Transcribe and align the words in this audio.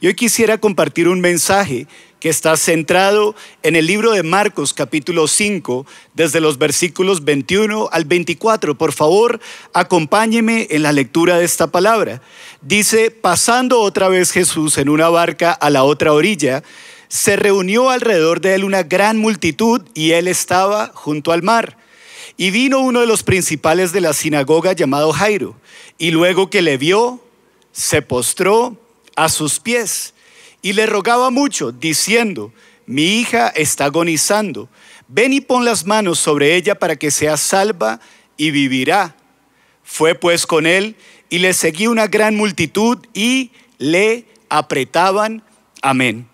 Yo 0.00 0.14
quisiera 0.14 0.58
compartir 0.58 1.08
un 1.08 1.20
mensaje 1.20 1.88
que 2.20 2.28
está 2.28 2.56
centrado 2.56 3.34
en 3.64 3.74
el 3.74 3.88
libro 3.88 4.12
de 4.12 4.22
Marcos 4.22 4.72
capítulo 4.72 5.26
5, 5.26 5.86
desde 6.14 6.40
los 6.40 6.56
versículos 6.56 7.24
21 7.24 7.88
al 7.90 8.04
24. 8.04 8.78
Por 8.78 8.92
favor, 8.92 9.40
acompáñeme 9.72 10.68
en 10.70 10.84
la 10.84 10.92
lectura 10.92 11.38
de 11.38 11.44
esta 11.44 11.66
palabra. 11.66 12.22
Dice, 12.62 13.10
pasando 13.10 13.80
otra 13.80 14.08
vez 14.08 14.30
Jesús 14.30 14.78
en 14.78 14.88
una 14.88 15.08
barca 15.08 15.50
a 15.50 15.68
la 15.68 15.82
otra 15.82 16.12
orilla, 16.12 16.62
se 17.08 17.34
reunió 17.34 17.90
alrededor 17.90 18.40
de 18.40 18.54
él 18.54 18.62
una 18.62 18.84
gran 18.84 19.18
multitud 19.18 19.82
y 19.94 20.12
él 20.12 20.28
estaba 20.28 20.92
junto 20.94 21.32
al 21.32 21.42
mar. 21.42 21.76
Y 22.36 22.52
vino 22.52 22.78
uno 22.78 23.00
de 23.00 23.06
los 23.08 23.24
principales 23.24 23.90
de 23.90 24.00
la 24.00 24.12
sinagoga 24.12 24.74
llamado 24.74 25.12
Jairo, 25.12 25.56
y 25.98 26.12
luego 26.12 26.50
que 26.50 26.62
le 26.62 26.78
vio, 26.78 27.20
se 27.72 28.00
postró 28.00 28.76
a 29.18 29.28
sus 29.28 29.58
pies 29.58 30.14
y 30.62 30.74
le 30.74 30.86
rogaba 30.86 31.30
mucho, 31.30 31.72
diciendo, 31.72 32.52
mi 32.86 33.18
hija 33.18 33.48
está 33.48 33.86
agonizando, 33.86 34.68
ven 35.08 35.32
y 35.32 35.40
pon 35.40 35.64
las 35.64 35.84
manos 35.84 36.20
sobre 36.20 36.54
ella 36.54 36.76
para 36.76 36.94
que 36.94 37.10
sea 37.10 37.36
salva 37.36 37.98
y 38.36 38.52
vivirá. 38.52 39.16
Fue 39.82 40.14
pues 40.14 40.46
con 40.46 40.66
él 40.66 40.94
y 41.30 41.38
le 41.38 41.52
seguía 41.52 41.90
una 41.90 42.06
gran 42.06 42.36
multitud 42.36 42.98
y 43.12 43.50
le 43.78 44.24
apretaban. 44.48 45.42
Amén. 45.82 46.28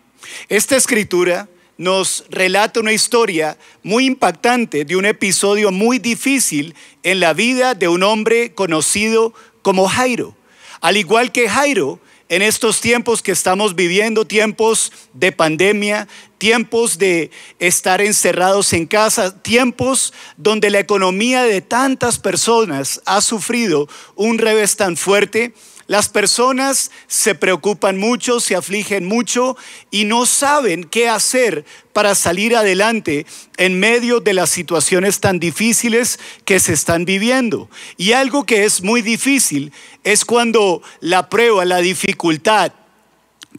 Esta 0.50 0.76
escritura 0.76 1.48
nos 1.78 2.26
relata 2.28 2.80
una 2.80 2.92
historia 2.92 3.56
muy 3.82 4.04
impactante 4.04 4.84
de 4.84 4.96
un 4.96 5.06
episodio 5.06 5.72
muy 5.72 5.98
difícil 5.98 6.74
en 7.02 7.20
la 7.20 7.32
vida 7.32 7.74
de 7.74 7.88
un 7.88 8.02
hombre 8.02 8.52
conocido 8.52 9.32
como 9.62 9.88
Jairo. 9.88 10.36
Al 10.82 10.98
igual 10.98 11.32
que 11.32 11.48
Jairo, 11.48 11.98
en 12.34 12.42
estos 12.42 12.80
tiempos 12.80 13.22
que 13.22 13.30
estamos 13.30 13.76
viviendo, 13.76 14.24
tiempos 14.24 14.90
de 15.12 15.30
pandemia, 15.30 16.08
tiempos 16.36 16.98
de 16.98 17.30
estar 17.60 18.00
encerrados 18.00 18.72
en 18.72 18.86
casa, 18.86 19.40
tiempos 19.40 20.12
donde 20.36 20.68
la 20.70 20.80
economía 20.80 21.44
de 21.44 21.60
tantas 21.60 22.18
personas 22.18 23.00
ha 23.06 23.20
sufrido 23.20 23.88
un 24.16 24.38
revés 24.38 24.74
tan 24.74 24.96
fuerte, 24.96 25.54
las 25.86 26.08
personas 26.08 26.90
se 27.06 27.34
preocupan 27.34 27.98
mucho, 27.98 28.40
se 28.40 28.56
afligen 28.56 29.04
mucho 29.04 29.56
y 29.90 30.04
no 30.04 30.26
saben 30.26 30.84
qué 30.84 31.08
hacer 31.08 31.64
para 31.92 32.14
salir 32.14 32.56
adelante 32.56 33.26
en 33.56 33.78
medio 33.78 34.20
de 34.20 34.34
las 34.34 34.50
situaciones 34.50 35.20
tan 35.20 35.38
difíciles 35.38 36.18
que 36.44 36.58
se 36.58 36.72
están 36.72 37.04
viviendo. 37.04 37.68
Y 37.96 38.12
algo 38.12 38.44
que 38.44 38.64
es 38.64 38.82
muy 38.82 39.02
difícil 39.02 39.72
es 40.02 40.24
cuando 40.24 40.82
la 41.00 41.28
prueba, 41.28 41.64
la 41.64 41.78
dificultad, 41.78 42.72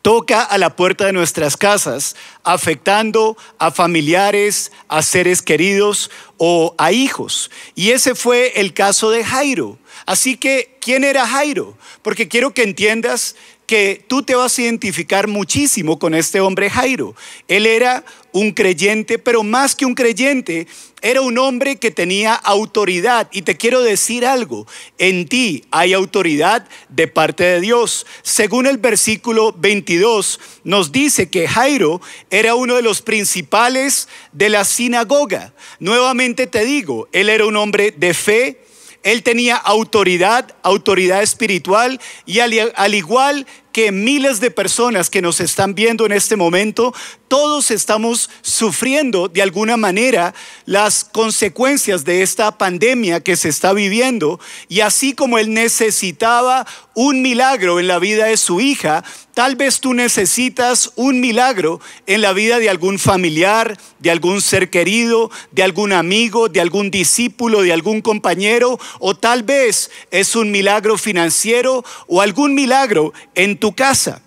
toca 0.02 0.42
a 0.42 0.58
la 0.58 0.76
puerta 0.76 1.06
de 1.06 1.14
nuestras 1.14 1.58
casas, 1.58 2.16
afectando 2.44 3.38
a 3.58 3.72
familiares, 3.72 4.72
a 4.88 5.02
seres 5.02 5.42
queridos 5.42 6.12
o 6.38 6.76
a 6.78 6.92
hijos. 6.92 7.50
Y 7.76 7.92
ese 7.92 8.16
fue 8.16 8.60
el 8.60 8.74
caso 8.74 9.10
de 9.12 9.24
Jairo. 9.24 9.78
Así 10.06 10.38
que, 10.38 10.78
¿quién 10.82 11.04
era 11.04 11.28
Jairo? 11.28 11.78
Porque 12.02 12.28
quiero 12.28 12.54
que 12.54 12.64
entiendas 12.64 13.36
que 13.66 14.04
tú 14.08 14.24
te 14.24 14.36
vas 14.36 14.58
a 14.58 14.62
identificar 14.62 15.28
muchísimo 15.28 15.98
con 16.00 16.14
este 16.14 16.40
hombre 16.40 16.70
Jairo. 16.70 17.16
Él 17.48 17.66
era 17.66 18.04
un 18.32 18.52
creyente, 18.52 19.18
pero 19.18 19.44
más 19.44 19.76
que 19.76 19.86
un 19.86 19.96
creyente, 19.96 20.68
era 21.02 21.22
un 21.22 21.38
hombre 21.38 21.78
que 21.78 21.92
tenía 21.92 22.34
autoridad. 22.34 23.30
Y 23.32 23.44
te 23.44 23.58
quiero 23.58 23.82
decir 23.82 24.26
algo, 24.26 24.68
en 24.98 25.28
ti 25.28 25.64
hay 25.72 25.94
autoridad 25.94 26.68
de 26.90 27.08
parte 27.08 27.44
de 27.44 27.62
Dios. 27.62 28.06
Según 28.24 28.68
el 28.68 28.78
versículo 28.78 29.54
22, 29.58 30.40
nos 30.64 30.92
dice 30.92 31.30
que 31.30 31.48
Jairo 31.48 32.02
era 32.30 32.56
uno 32.56 32.76
de 32.76 32.82
los 32.82 33.02
principales 33.02 34.10
de 34.34 34.50
la 34.50 34.66
sinagoga. 34.66 35.54
Nuevamente 35.80 36.48
te 36.48 36.66
digo, 36.66 37.08
él 37.14 37.30
era 37.30 37.46
un 37.46 37.56
hombre 37.56 37.94
de 37.96 38.14
fe, 38.14 38.65
él 39.06 39.22
tenía 39.22 39.56
autoridad, 39.56 40.56
autoridad 40.64 41.22
espiritual 41.22 42.02
y 42.26 42.40
al, 42.40 42.96
igual 42.96 43.46
que 43.72 43.92
miles 43.92 44.40
de 44.40 44.50
personas 44.50 45.12
que 45.12 45.22
nos 45.22 45.40
están 45.40 45.76
viendo 45.76 46.08
en 46.08 46.12
este 46.12 46.36
momento, 46.36 46.92
todos 47.28 47.72
estamos 47.72 48.30
sufriendo 48.42 49.28
de 49.28 49.42
alguna 49.42 49.78
manera 49.78 50.34
las 50.66 51.04
consecuencias 51.04 52.06
de 52.06 52.22
esta 52.22 52.58
pandemia 52.58 53.20
que 53.20 53.36
se 53.36 53.50
está 53.50 53.74
viviendo. 53.74 54.40
Y 54.70 54.82
así 54.82 55.14
como 55.14 55.38
él 55.38 55.54
necesitaba 55.54 56.66
un 56.94 57.22
milagro 57.22 57.80
en 57.80 57.88
la 57.88 58.00
vida 58.00 58.26
de 58.26 58.38
su 58.38 58.62
hija, 58.62 59.04
tal 59.34 59.56
vez 59.56 59.80
tú 59.80 59.94
necesitas 59.94 60.92
un 60.96 61.20
milagro 61.20 61.82
en 62.08 62.22
la 62.22 62.32
vida 62.32 62.60
de 62.60 62.70
algún 62.70 63.00
familiar, 63.00 63.78
de 64.00 64.12
algún 64.12 64.42
ser 64.42 64.70
querido, 64.70 65.32
de 65.52 65.64
algún 65.64 65.94
amigo, 65.94 66.48
de 66.48 66.62
algún 66.62 66.92
discípulo, 66.92 67.62
de 67.62 67.74
algún 67.74 68.02
compañero, 68.02 68.80
o 69.00 69.16
tal 69.16 69.44
vez 69.44 69.92
es 70.12 70.36
un 70.36 70.52
milagro 70.52 70.98
financiero 70.98 71.84
o 72.08 72.22
algún 72.22 72.54
milagro 72.56 73.14
en 73.34 73.58
tu 73.58 73.74
casa. 73.74 74.22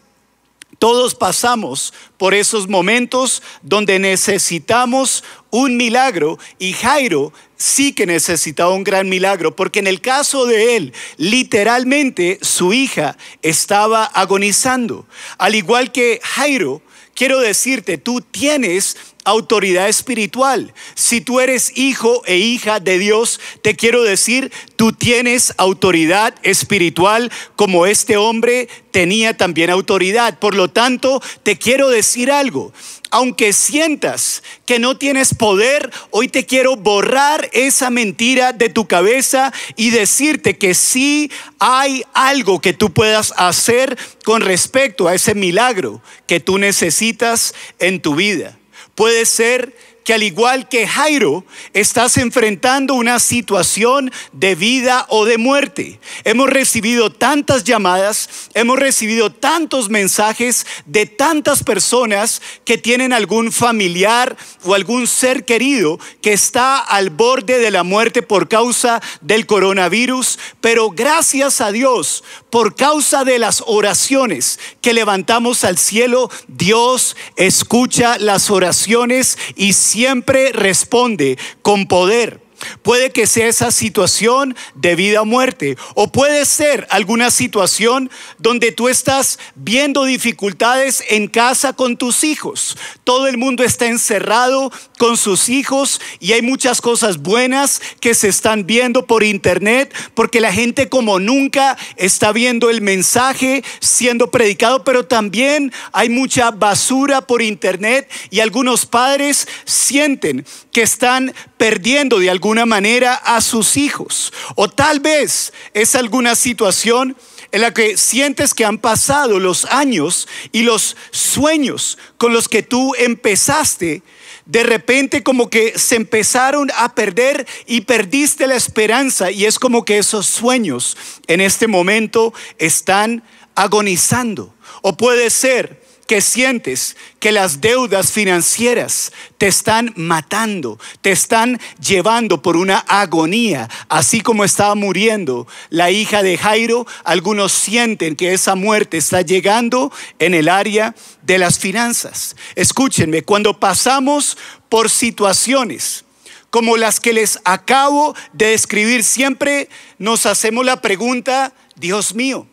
Todos 0.78 1.16
pasamos 1.16 1.92
por 2.16 2.34
esos 2.34 2.68
momentos 2.68 3.42
donde 3.62 3.98
necesitamos 3.98 5.24
un 5.50 5.76
milagro 5.76 6.38
y 6.58 6.72
Jairo 6.72 7.32
sí 7.56 7.92
que 7.92 8.06
necesitaba 8.06 8.70
un 8.70 8.84
gran 8.84 9.08
milagro 9.08 9.56
porque 9.56 9.80
en 9.80 9.88
el 9.88 10.00
caso 10.00 10.46
de 10.46 10.76
él, 10.76 10.92
literalmente 11.16 12.38
su 12.42 12.72
hija 12.72 13.16
estaba 13.42 14.04
agonizando. 14.04 15.06
Al 15.36 15.56
igual 15.56 15.90
que 15.90 16.20
Jairo, 16.22 16.80
quiero 17.18 17.40
decirte, 17.40 17.98
tú 17.98 18.20
tienes 18.20 18.96
autoridad 19.24 19.88
espiritual. 19.88 20.72
Si 20.94 21.20
tú 21.20 21.40
eres 21.40 21.76
hijo 21.76 22.22
e 22.26 22.36
hija 22.36 22.78
de 22.78 23.00
Dios, 23.00 23.40
te 23.60 23.74
quiero 23.74 24.04
decir, 24.04 24.52
tú 24.76 24.92
tienes 24.92 25.52
autoridad 25.56 26.32
espiritual 26.44 27.32
como 27.56 27.86
este 27.86 28.16
hombre 28.16 28.68
tenía 28.92 29.36
también 29.36 29.70
autoridad. 29.70 30.38
Por 30.38 30.54
lo 30.54 30.68
tanto, 30.70 31.20
te 31.42 31.58
quiero 31.58 31.88
decir 31.88 32.30
algo. 32.30 32.72
Aunque 33.10 33.54
sientas 33.54 34.42
que 34.66 34.78
no 34.78 34.98
tienes 34.98 35.34
poder, 35.34 35.90
hoy 36.10 36.28
te 36.28 36.44
quiero 36.44 36.76
borrar 36.76 37.48
esa 37.52 37.88
mentira 37.88 38.52
de 38.52 38.68
tu 38.68 38.86
cabeza 38.86 39.52
y 39.76 39.90
decirte 39.90 40.58
que 40.58 40.74
sí 40.74 41.30
hay 41.58 42.04
algo 42.12 42.60
que 42.60 42.74
tú 42.74 42.92
puedas 42.92 43.32
hacer 43.36 43.96
con 44.24 44.42
respecto 44.42 45.08
a 45.08 45.14
ese 45.14 45.34
milagro 45.34 46.02
que 46.26 46.38
tú 46.38 46.58
necesitas 46.58 47.54
en 47.78 48.02
tu 48.02 48.14
vida. 48.14 48.58
Puede 48.94 49.24
ser 49.24 49.74
que 50.08 50.14
al 50.14 50.22
igual 50.22 50.70
que 50.70 50.88
Jairo, 50.88 51.44
estás 51.74 52.16
enfrentando 52.16 52.94
una 52.94 53.18
situación 53.18 54.10
de 54.32 54.54
vida 54.54 55.04
o 55.10 55.26
de 55.26 55.36
muerte. 55.36 56.00
Hemos 56.24 56.48
recibido 56.48 57.12
tantas 57.12 57.62
llamadas, 57.62 58.48
hemos 58.54 58.78
recibido 58.78 59.30
tantos 59.30 59.90
mensajes 59.90 60.64
de 60.86 61.04
tantas 61.04 61.62
personas 61.62 62.40
que 62.64 62.78
tienen 62.78 63.12
algún 63.12 63.52
familiar 63.52 64.34
o 64.64 64.72
algún 64.72 65.06
ser 65.06 65.44
querido 65.44 66.00
que 66.22 66.32
está 66.32 66.78
al 66.78 67.10
borde 67.10 67.58
de 67.58 67.70
la 67.70 67.82
muerte 67.82 68.22
por 68.22 68.48
causa 68.48 69.02
del 69.20 69.44
coronavirus, 69.44 70.38
pero 70.62 70.88
gracias 70.88 71.60
a 71.60 71.70
Dios, 71.70 72.24
por 72.50 72.74
causa 72.74 73.24
de 73.24 73.38
las 73.38 73.62
oraciones 73.66 74.58
que 74.80 74.92
levantamos 74.92 75.64
al 75.64 75.78
cielo, 75.78 76.30
Dios 76.46 77.16
escucha 77.36 78.18
las 78.18 78.50
oraciones 78.50 79.38
y 79.56 79.74
siempre 79.74 80.52
responde 80.52 81.38
con 81.62 81.86
poder. 81.86 82.47
Puede 82.82 83.10
que 83.10 83.26
sea 83.26 83.48
esa 83.48 83.70
situación 83.70 84.56
de 84.74 84.94
vida 84.94 85.22
o 85.22 85.24
muerte. 85.24 85.76
O 85.94 86.10
puede 86.12 86.44
ser 86.44 86.86
alguna 86.90 87.30
situación 87.30 88.10
donde 88.38 88.72
tú 88.72 88.88
estás 88.88 89.38
viendo 89.54 90.04
dificultades 90.04 91.02
en 91.08 91.28
casa 91.28 91.72
con 91.72 91.96
tus 91.96 92.24
hijos. 92.24 92.76
Todo 93.04 93.26
el 93.26 93.38
mundo 93.38 93.64
está 93.64 93.86
encerrado 93.86 94.72
con 94.98 95.16
sus 95.16 95.48
hijos 95.48 96.00
y 96.20 96.32
hay 96.32 96.42
muchas 96.42 96.80
cosas 96.80 97.18
buenas 97.18 97.80
que 98.00 98.14
se 98.14 98.28
están 98.28 98.66
viendo 98.66 99.06
por 99.06 99.22
internet 99.22 99.94
porque 100.14 100.40
la 100.40 100.52
gente 100.52 100.88
como 100.88 101.18
nunca 101.18 101.76
está 101.96 102.32
viendo 102.32 102.70
el 102.70 102.80
mensaje 102.80 103.62
siendo 103.80 104.30
predicado, 104.30 104.84
pero 104.84 105.06
también 105.06 105.72
hay 105.92 106.08
mucha 106.08 106.50
basura 106.50 107.20
por 107.26 107.42
internet 107.42 108.10
y 108.30 108.40
algunos 108.40 108.86
padres 108.86 109.46
sienten 109.64 110.44
que 110.72 110.82
están 110.82 111.34
perdiendo 111.58 112.18
de 112.18 112.30
alguna 112.30 112.64
manera 112.64 113.14
a 113.14 113.40
sus 113.40 113.76
hijos. 113.76 114.32
O 114.54 114.70
tal 114.70 115.00
vez 115.00 115.52
es 115.74 115.94
alguna 115.94 116.34
situación 116.34 117.16
en 117.52 117.62
la 117.62 117.72
que 117.72 117.96
sientes 117.96 118.54
que 118.54 118.64
han 118.64 118.78
pasado 118.78 119.38
los 119.38 119.64
años 119.66 120.28
y 120.52 120.62
los 120.62 120.96
sueños 121.10 121.98
con 122.16 122.32
los 122.32 122.48
que 122.48 122.62
tú 122.62 122.94
empezaste, 122.98 124.02
de 124.44 124.62
repente 124.62 125.22
como 125.22 125.50
que 125.50 125.78
se 125.78 125.96
empezaron 125.96 126.70
a 126.76 126.94
perder 126.94 127.46
y 127.66 127.82
perdiste 127.82 128.46
la 128.46 128.54
esperanza 128.54 129.30
y 129.30 129.44
es 129.44 129.58
como 129.58 129.84
que 129.84 129.98
esos 129.98 130.26
sueños 130.26 130.96
en 131.26 131.40
este 131.40 131.66
momento 131.66 132.32
están 132.58 133.22
agonizando. 133.54 134.54
O 134.82 134.96
puede 134.96 135.30
ser 135.30 135.82
que 136.08 136.22
sientes 136.22 136.96
que 137.20 137.32
las 137.32 137.60
deudas 137.60 138.12
financieras 138.12 139.12
te 139.36 139.46
están 139.46 139.92
matando, 139.94 140.80
te 141.02 141.12
están 141.12 141.60
llevando 141.86 142.40
por 142.40 142.56
una 142.56 142.78
agonía, 142.78 143.68
así 143.90 144.22
como 144.22 144.42
estaba 144.42 144.74
muriendo 144.74 145.46
la 145.68 145.90
hija 145.90 146.22
de 146.22 146.38
Jairo, 146.38 146.86
algunos 147.04 147.52
sienten 147.52 148.16
que 148.16 148.32
esa 148.32 148.54
muerte 148.54 148.96
está 148.96 149.20
llegando 149.20 149.92
en 150.18 150.32
el 150.32 150.48
área 150.48 150.94
de 151.22 151.36
las 151.36 151.58
finanzas. 151.58 152.36
Escúchenme, 152.54 153.20
cuando 153.20 153.60
pasamos 153.60 154.38
por 154.70 154.88
situaciones 154.88 156.06
como 156.48 156.78
las 156.78 157.00
que 157.00 157.12
les 157.12 157.38
acabo 157.44 158.16
de 158.32 158.46
describir, 158.46 159.04
siempre 159.04 159.68
nos 159.98 160.24
hacemos 160.24 160.64
la 160.64 160.80
pregunta, 160.80 161.52
Dios 161.76 162.14
mío, 162.14 162.46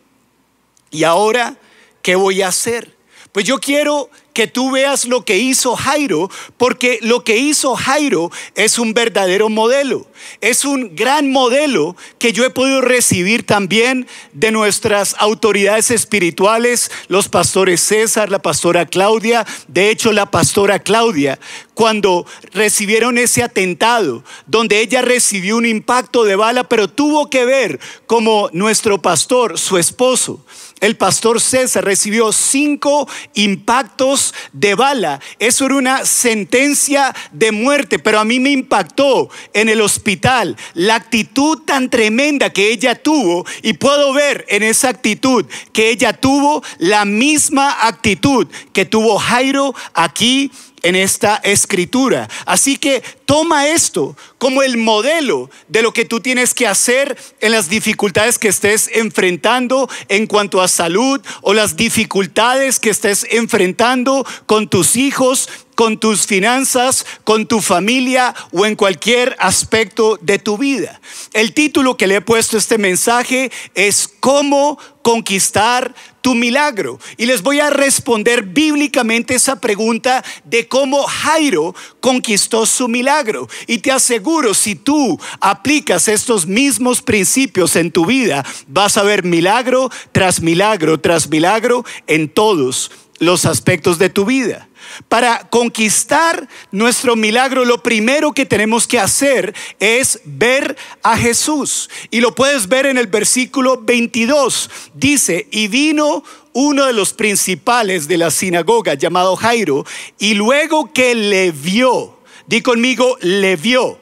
¿y 0.90 1.04
ahora 1.04 1.56
qué 2.02 2.16
voy 2.16 2.42
a 2.42 2.48
hacer? 2.48 2.95
Pues 3.36 3.44
yo 3.44 3.58
quiero 3.58 4.08
que 4.32 4.46
tú 4.46 4.70
veas 4.70 5.04
lo 5.04 5.26
que 5.26 5.36
hizo 5.36 5.76
Jairo, 5.76 6.30
porque 6.56 6.98
lo 7.02 7.22
que 7.22 7.36
hizo 7.36 7.76
Jairo 7.76 8.30
es 8.54 8.78
un 8.78 8.94
verdadero 8.94 9.50
modelo. 9.50 10.06
Es 10.40 10.64
un 10.64 10.96
gran 10.96 11.30
modelo 11.30 11.96
que 12.18 12.32
yo 12.32 12.46
he 12.46 12.50
podido 12.50 12.80
recibir 12.80 13.44
también 13.44 14.06
de 14.32 14.52
nuestras 14.52 15.16
autoridades 15.18 15.90
espirituales, 15.90 16.90
los 17.08 17.28
pastores 17.28 17.82
César, 17.82 18.30
la 18.30 18.40
pastora 18.40 18.86
Claudia, 18.86 19.46
de 19.68 19.90
hecho 19.90 20.12
la 20.12 20.30
pastora 20.30 20.78
Claudia, 20.78 21.38
cuando 21.74 22.24
recibieron 22.54 23.18
ese 23.18 23.42
atentado, 23.42 24.24
donde 24.46 24.80
ella 24.80 25.02
recibió 25.02 25.58
un 25.58 25.66
impacto 25.66 26.24
de 26.24 26.36
bala, 26.36 26.64
pero 26.64 26.88
tuvo 26.88 27.28
que 27.28 27.44
ver 27.44 27.80
como 28.06 28.48
nuestro 28.54 29.02
pastor, 29.02 29.58
su 29.58 29.76
esposo, 29.76 30.42
el 30.80 30.96
pastor 30.96 31.40
César 31.40 31.84
recibió 31.84 32.32
cinco 32.32 33.08
impactos 33.34 34.34
de 34.52 34.74
bala. 34.74 35.20
Eso 35.38 35.66
era 35.66 35.76
una 35.76 36.04
sentencia 36.04 37.14
de 37.32 37.52
muerte, 37.52 37.98
pero 37.98 38.20
a 38.20 38.24
mí 38.24 38.40
me 38.40 38.50
impactó 38.50 39.30
en 39.54 39.68
el 39.68 39.80
hospital 39.80 40.56
la 40.74 40.96
actitud 40.96 41.62
tan 41.64 41.88
tremenda 41.88 42.50
que 42.50 42.70
ella 42.70 42.94
tuvo 42.94 43.46
y 43.62 43.74
puedo 43.74 44.12
ver 44.12 44.44
en 44.48 44.62
esa 44.62 44.90
actitud 44.90 45.46
que 45.72 45.90
ella 45.90 46.12
tuvo 46.12 46.62
la 46.78 47.04
misma 47.04 47.86
actitud 47.86 48.46
que 48.72 48.84
tuvo 48.84 49.18
Jairo 49.18 49.74
aquí 49.94 50.50
en 50.86 50.94
esta 50.94 51.36
escritura. 51.42 52.28
Así 52.44 52.76
que 52.76 53.02
toma 53.24 53.66
esto 53.66 54.16
como 54.38 54.62
el 54.62 54.76
modelo 54.76 55.50
de 55.66 55.82
lo 55.82 55.92
que 55.92 56.04
tú 56.04 56.20
tienes 56.20 56.54
que 56.54 56.68
hacer 56.68 57.18
en 57.40 57.50
las 57.50 57.68
dificultades 57.68 58.38
que 58.38 58.46
estés 58.46 58.88
enfrentando 58.92 59.90
en 60.08 60.28
cuanto 60.28 60.62
a 60.62 60.68
salud 60.68 61.20
o 61.42 61.54
las 61.54 61.76
dificultades 61.76 62.78
que 62.78 62.90
estés 62.90 63.26
enfrentando 63.30 64.24
con 64.46 64.68
tus 64.68 64.94
hijos, 64.94 65.48
con 65.74 65.98
tus 65.98 66.24
finanzas, 66.24 67.04
con 67.24 67.46
tu 67.46 67.60
familia 67.60 68.32
o 68.52 68.64
en 68.64 68.76
cualquier 68.76 69.34
aspecto 69.40 70.20
de 70.22 70.38
tu 70.38 70.56
vida. 70.56 71.00
El 71.32 71.52
título 71.52 71.96
que 71.96 72.06
le 72.06 72.16
he 72.16 72.20
puesto 72.20 72.56
a 72.56 72.60
este 72.60 72.78
mensaje 72.78 73.50
es 73.74 74.08
cómo 74.20 74.78
conquistar 75.02 75.94
tu 76.26 76.34
milagro. 76.34 76.98
Y 77.16 77.26
les 77.26 77.40
voy 77.40 77.60
a 77.60 77.70
responder 77.70 78.42
bíblicamente 78.42 79.36
esa 79.36 79.60
pregunta 79.60 80.24
de 80.42 80.66
cómo 80.66 81.04
Jairo 81.04 81.72
conquistó 82.00 82.66
su 82.66 82.88
milagro. 82.88 83.48
Y 83.68 83.78
te 83.78 83.92
aseguro, 83.92 84.52
si 84.52 84.74
tú 84.74 85.20
aplicas 85.40 86.08
estos 86.08 86.44
mismos 86.44 87.00
principios 87.00 87.76
en 87.76 87.92
tu 87.92 88.06
vida, 88.06 88.44
vas 88.66 88.96
a 88.96 89.04
ver 89.04 89.22
milagro 89.22 89.88
tras 90.10 90.40
milagro 90.40 90.98
tras 90.98 91.28
milagro 91.28 91.84
en 92.08 92.28
todos 92.28 92.90
los 93.20 93.44
aspectos 93.44 94.00
de 94.00 94.10
tu 94.10 94.24
vida. 94.24 94.68
Para 95.08 95.48
conquistar 95.48 96.48
nuestro 96.70 97.16
milagro, 97.16 97.64
lo 97.64 97.82
primero 97.82 98.32
que 98.32 98.46
tenemos 98.46 98.86
que 98.86 98.98
hacer 98.98 99.54
es 99.78 100.20
ver 100.24 100.76
a 101.02 101.16
Jesús. 101.16 101.88
Y 102.10 102.20
lo 102.20 102.34
puedes 102.34 102.68
ver 102.68 102.86
en 102.86 102.98
el 102.98 103.06
versículo 103.06 103.80
22. 103.82 104.70
Dice, 104.94 105.48
y 105.50 105.68
vino 105.68 106.22
uno 106.52 106.86
de 106.86 106.92
los 106.92 107.12
principales 107.12 108.08
de 108.08 108.16
la 108.16 108.30
sinagoga 108.30 108.94
llamado 108.94 109.36
Jairo, 109.36 109.84
y 110.18 110.34
luego 110.34 110.92
que 110.92 111.14
le 111.14 111.50
vio, 111.50 112.18
di 112.46 112.62
conmigo, 112.62 113.18
le 113.20 113.56
vio. 113.56 113.98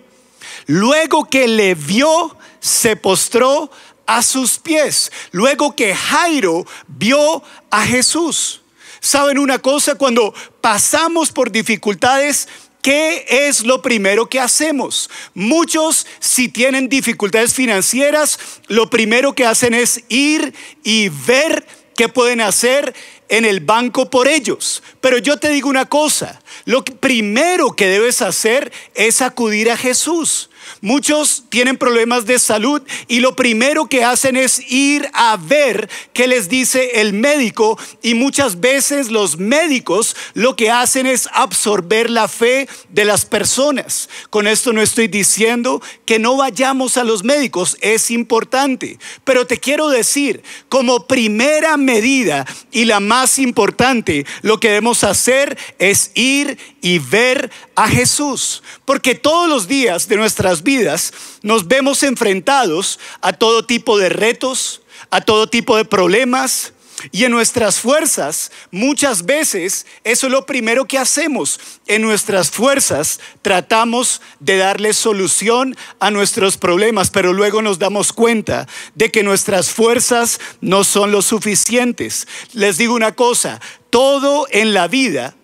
Luego 0.67 1.25
que 1.25 1.49
le 1.49 1.75
vio, 1.75 2.37
se 2.61 2.97
postró 2.97 3.71
a 4.07 4.23
sus 4.23 4.59
pies. 4.59 5.11
Luego 5.33 5.75
que 5.75 5.95
Jairo 5.95 6.65
vio 6.87 7.43
a 7.71 7.83
Jesús. 7.83 8.63
¿Saben 9.05 9.37
una 9.37 9.59
cosa? 9.59 9.97
Cuando 9.97 10.33
pasamos 10.63 11.31
por 11.31 11.53
dificultades, 11.53 12.49
¿Qué 12.81 13.25
es 13.27 13.65
lo 13.65 13.81
primero 13.81 14.29
que 14.29 14.39
hacemos? 14.39 15.09
Muchos, 15.33 16.07
si 16.21 16.49
tienen 16.49 16.91
dificultades 16.91 17.55
financieras, 17.55 18.39
lo 18.69 18.91
primero 18.91 19.35
que 19.35 19.47
hacen 19.47 19.73
es 19.73 20.05
ir 20.11 20.53
y 20.83 21.09
ver 21.09 21.67
qué 21.97 22.11
pueden 22.11 22.43
hacer 22.43 22.95
en 23.31 23.47
el 23.47 23.61
banco 23.61 24.11
por 24.11 24.29
ellos. 24.29 24.83
Pero 25.01 25.17
yo 25.17 25.39
te 25.39 25.49
digo 25.49 25.71
una 25.71 25.87
cosa, 25.87 26.43
lo 26.67 26.85
primero 26.85 27.73
que 27.73 27.89
debes 27.89 28.21
hacer 28.21 28.71
es 28.95 29.23
acudir 29.23 29.71
a 29.71 29.79
Jesús. 29.79 30.51
Muchos 30.81 31.45
tienen 31.49 31.77
problemas 31.77 32.27
de 32.27 32.39
salud 32.39 32.83
y 33.09 33.21
lo 33.21 33.37
primero 33.37 33.87
que 33.87 34.05
hacen 34.05 34.37
es 34.37 34.61
ir 34.71 35.09
a 35.13 35.37
ver 35.37 35.89
qué 36.13 36.27
les 36.27 36.49
dice 36.49 37.01
el 37.01 37.13
médico 37.13 37.79
y 38.03 38.15
muchas 38.15 38.61
veces 38.61 39.11
los 39.11 39.39
médicos 39.39 40.17
lo 40.35 40.57
que 40.57 40.71
hacen 40.71 41.07
es 41.07 41.29
absorber 41.33 42.11
la 42.11 42.29
fe 42.29 42.69
de 42.91 43.05
las 43.05 43.25
personas. 43.25 44.09
Con 44.31 44.47
esto 44.47 44.73
no 44.73 44.83
estoy 44.83 45.09
diciendo 45.09 45.83
que 46.05 46.19
no 46.19 46.37
vayamos 46.37 46.97
a 46.97 47.05
los 47.05 47.25
médicos, 47.25 47.77
es 47.81 48.11
importante, 48.11 48.99
pero 49.25 49.47
te 49.47 49.59
quiero 49.59 49.89
decir, 49.89 50.43
como 50.69 51.07
primera 51.07 51.77
medida 51.77 52.47
y 52.73 52.85
la 52.85 53.01
más 53.01 53.39
importante, 53.39 54.27
lo 54.43 54.59
que 54.61 54.69
debemos 54.69 55.05
hacer 55.05 55.57
es 55.79 56.11
ir 56.15 56.59
y 56.81 56.99
ver 56.99 57.51
a 57.75 57.89
Jesús, 57.89 58.63
porque 58.85 59.15
todos 59.15 59.49
los 59.49 59.67
días 59.69 60.09
de 60.09 60.17
nuestras 60.17 60.63
vidas 60.63 61.13
nos 61.43 61.67
vemos 61.67 62.03
enfrentados 62.03 62.99
a 63.21 63.33
todo 63.33 63.65
tipo 63.65 63.99
de 63.99 64.09
retos, 64.09 64.83
a 65.11 65.21
todo 65.21 65.49
tipo 65.49 65.77
de 65.77 65.85
problemas. 65.85 66.73
Y 67.13 67.25
en 67.25 67.33
nuestras 67.33 67.81
fuerzas, 67.81 68.51
muchas 68.71 69.27
veces, 69.27 69.85
eso 70.05 70.27
es 70.27 70.33
lo 70.33 70.47
primero 70.47 70.87
que 70.87 70.97
hacemos. 70.97 71.61
En 71.87 72.01
nuestras 72.01 72.51
fuerzas 72.51 73.21
tratamos 73.43 74.23
de 74.41 74.57
darle 74.57 74.95
solución 74.95 75.77
a 75.99 76.11
nuestros 76.11 76.57
problemas, 76.57 77.11
pero 77.11 77.35
luego 77.35 77.61
nos 77.61 77.79
damos 77.79 78.13
cuenta 78.13 78.67
de 78.95 79.11
que 79.11 79.23
nuestras 79.23 79.71
fuerzas 79.71 80.41
no 80.63 80.83
son 80.83 81.13
lo 81.13 81.21
suficientes. 81.21 82.27
Les 82.53 82.79
digo 82.79 82.95
una 82.95 83.13
cosa, 83.13 83.61
todo 83.91 84.47
en 84.51 84.73
la 84.73 84.89
vida 84.89 85.37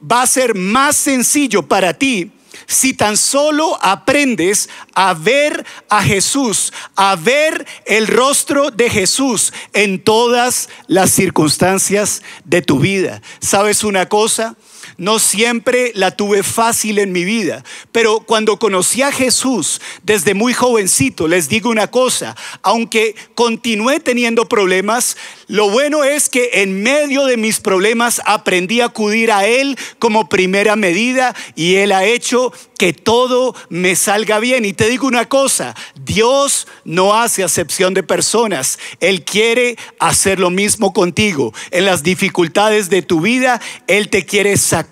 va 0.00 0.22
a 0.22 0.26
ser 0.26 0.54
más 0.54 0.96
sencillo 0.96 1.66
para 1.66 1.94
ti 1.94 2.32
si 2.66 2.92
tan 2.92 3.16
solo 3.16 3.78
aprendes 3.82 4.68
a 4.94 5.14
ver 5.14 5.64
a 5.88 6.02
Jesús, 6.02 6.72
a 6.96 7.16
ver 7.16 7.66
el 7.86 8.06
rostro 8.06 8.70
de 8.70 8.90
Jesús 8.90 9.52
en 9.72 10.02
todas 10.02 10.68
las 10.86 11.10
circunstancias 11.10 12.22
de 12.44 12.62
tu 12.62 12.78
vida. 12.78 13.22
¿Sabes 13.40 13.84
una 13.84 14.08
cosa? 14.08 14.56
No 14.98 15.20
siempre 15.20 15.92
la 15.94 16.10
tuve 16.10 16.42
fácil 16.42 16.98
en 16.98 17.12
mi 17.12 17.22
vida, 17.22 17.62
pero 17.92 18.18
cuando 18.18 18.58
conocí 18.58 19.00
a 19.00 19.12
Jesús 19.12 19.80
desde 20.02 20.34
muy 20.34 20.52
jovencito, 20.52 21.28
les 21.28 21.48
digo 21.48 21.70
una 21.70 21.86
cosa, 21.86 22.34
aunque 22.62 23.14
continué 23.36 24.00
teniendo 24.00 24.48
problemas, 24.48 25.16
lo 25.46 25.70
bueno 25.70 26.02
es 26.02 26.28
que 26.28 26.50
en 26.54 26.82
medio 26.82 27.26
de 27.26 27.36
mis 27.36 27.60
problemas 27.60 28.20
aprendí 28.26 28.80
a 28.80 28.86
acudir 28.86 29.30
a 29.30 29.46
Él 29.46 29.78
como 30.00 30.28
primera 30.28 30.74
medida 30.74 31.32
y 31.54 31.76
Él 31.76 31.92
ha 31.92 32.04
hecho 32.04 32.52
que 32.76 32.92
todo 32.92 33.54
me 33.68 33.94
salga 33.94 34.40
bien. 34.40 34.64
Y 34.64 34.72
te 34.72 34.88
digo 34.88 35.06
una 35.06 35.28
cosa, 35.28 35.76
Dios 35.94 36.66
no 36.84 37.14
hace 37.14 37.44
acepción 37.44 37.94
de 37.94 38.02
personas. 38.02 38.80
Él 38.98 39.24
quiere 39.24 39.76
hacer 40.00 40.40
lo 40.40 40.50
mismo 40.50 40.92
contigo. 40.92 41.54
En 41.70 41.84
las 41.84 42.02
dificultades 42.02 42.90
de 42.90 43.02
tu 43.02 43.20
vida, 43.20 43.60
Él 43.86 44.08
te 44.08 44.24
quiere 44.26 44.56
sacar 44.56 44.87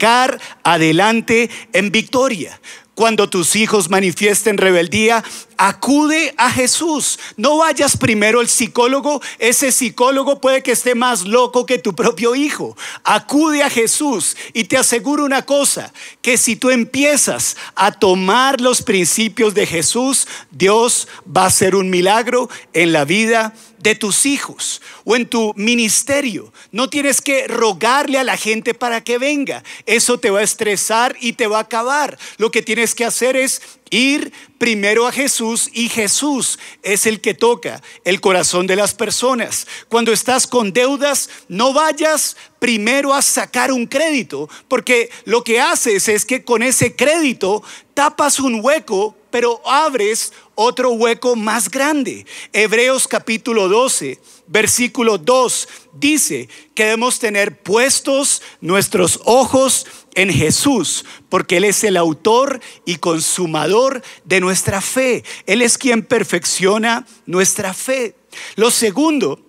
adelante 0.62 1.50
en 1.73 1.91
victoria. 1.91 2.61
Cuando 2.97 3.29
tus 3.29 3.57
hijos 3.57 3.91
manifiesten 3.91 4.57
rebeldía, 4.57 5.23
acude 5.59 6.33
a 6.38 6.50
Jesús. 6.50 7.19
No 7.37 7.59
vayas 7.59 7.99
primero 7.99 8.41
al 8.41 8.49
psicólogo. 8.49 9.21
Ese 9.38 9.71
psicólogo 9.71 10.41
puede 10.41 10.62
que 10.62 10.73
esté 10.73 10.95
más 10.95 11.26
loco 11.26 11.67
que 11.67 11.79
tu 11.79 11.95
propio 11.95 12.35
hijo. 12.35 12.75
Acude 13.05 13.62
a 13.62 13.69
Jesús 13.69 14.35
y 14.55 14.65
te 14.65 14.79
aseguro 14.79 15.26
una 15.26 15.43
cosa, 15.43 15.93
que 16.23 16.38
si 16.38 16.57
tú 16.57 16.71
empiezas 16.71 17.59
a 17.75 17.93
tomar 17.93 18.62
los 18.62 18.81
principios 18.81 19.53
de 19.53 19.67
Jesús, 19.67 20.26
Dios 20.50 21.07
va 21.25 21.43
a 21.43 21.49
hacer 21.49 21.75
un 21.75 21.91
milagro 21.91 22.49
en 22.73 22.93
la 22.95 23.05
vida 23.05 23.53
de 23.87 23.95
tus 23.95 24.26
hijos 24.26 24.83
o 25.05 25.14
en 25.14 25.26
tu 25.26 25.52
ministerio. 25.55 26.52
No 26.73 26.90
tienes 26.90 27.21
que 27.21 27.47
rogarle 27.47 28.19
a 28.19 28.25
la 28.25 28.37
gente 28.37 28.75
para 28.75 29.05
que 29.05 29.16
venga. 29.16 29.62
Eso 29.87 30.19
te 30.19 30.31
va 30.31 30.40
a 30.40 30.43
estresar 30.43 31.16
y 31.21 31.35
te 31.35 31.47
va 31.47 31.59
a 31.59 31.61
acabar. 31.61 32.19
Lo 32.37 32.50
que 32.50 32.62
tienes 32.62 32.97
que 32.97 33.05
hacer 33.05 33.37
es 33.37 33.62
ir 33.90 34.33
primero 34.59 35.07
a 35.07 35.12
Jesús 35.12 35.71
y 35.73 35.88
Jesús 35.88 36.59
es 36.83 37.07
el 37.07 37.21
que 37.21 37.35
toca 37.35 37.81
el 38.02 38.21
corazón 38.21 38.66
de 38.66 38.75
las 38.75 38.93
personas. 38.93 39.69
Cuando 39.88 40.12
estás 40.12 40.49
con 40.49 40.73
deudas, 40.73 41.31
no 41.47 41.73
vayas 41.73 42.37
primero 42.59 43.14
a 43.14 43.23
sacar 43.23 43.71
un 43.71 43.87
crédito, 43.87 44.49
porque 44.66 45.11
lo 45.26 45.45
que 45.45 45.61
haces 45.61 46.09
es 46.09 46.25
que 46.25 46.43
con 46.43 46.64
ese 46.64 46.97
crédito 46.97 47.62
tapas 47.95 48.40
un 48.40 48.59
hueco, 48.64 49.16
pero 49.31 49.61
abres 49.64 50.33
otro 50.57 50.91
hueco 50.91 51.37
más 51.37 51.71
grande. 51.71 52.27
Hebreos 52.53 53.07
capítulo 53.07 53.69
12, 53.69 54.19
versículo 54.49 55.19
2 55.19 55.69
dice 55.93 56.49
que 56.75 56.85
debemos 56.85 57.21
tener 57.21 57.63
puestos 57.63 58.43
nuestros 58.61 59.21
ojos 59.25 59.87
en 60.15 60.33
Jesús, 60.33 61.05
porque 61.29 61.59
Él 61.59 61.65
es 61.65 61.85
el 61.85 61.97
autor 61.97 62.61
y 62.85 62.97
consumador 62.97 64.03
de 64.25 64.41
nuestra 64.41 64.81
fe. 64.81 65.23
Él 65.47 65.63
es 65.63 65.79
quien 65.79 66.03
perfecciona 66.03 67.07
nuestra 67.27 67.73
fe. 67.75 68.17
Lo 68.57 68.71
segundo 68.71 69.41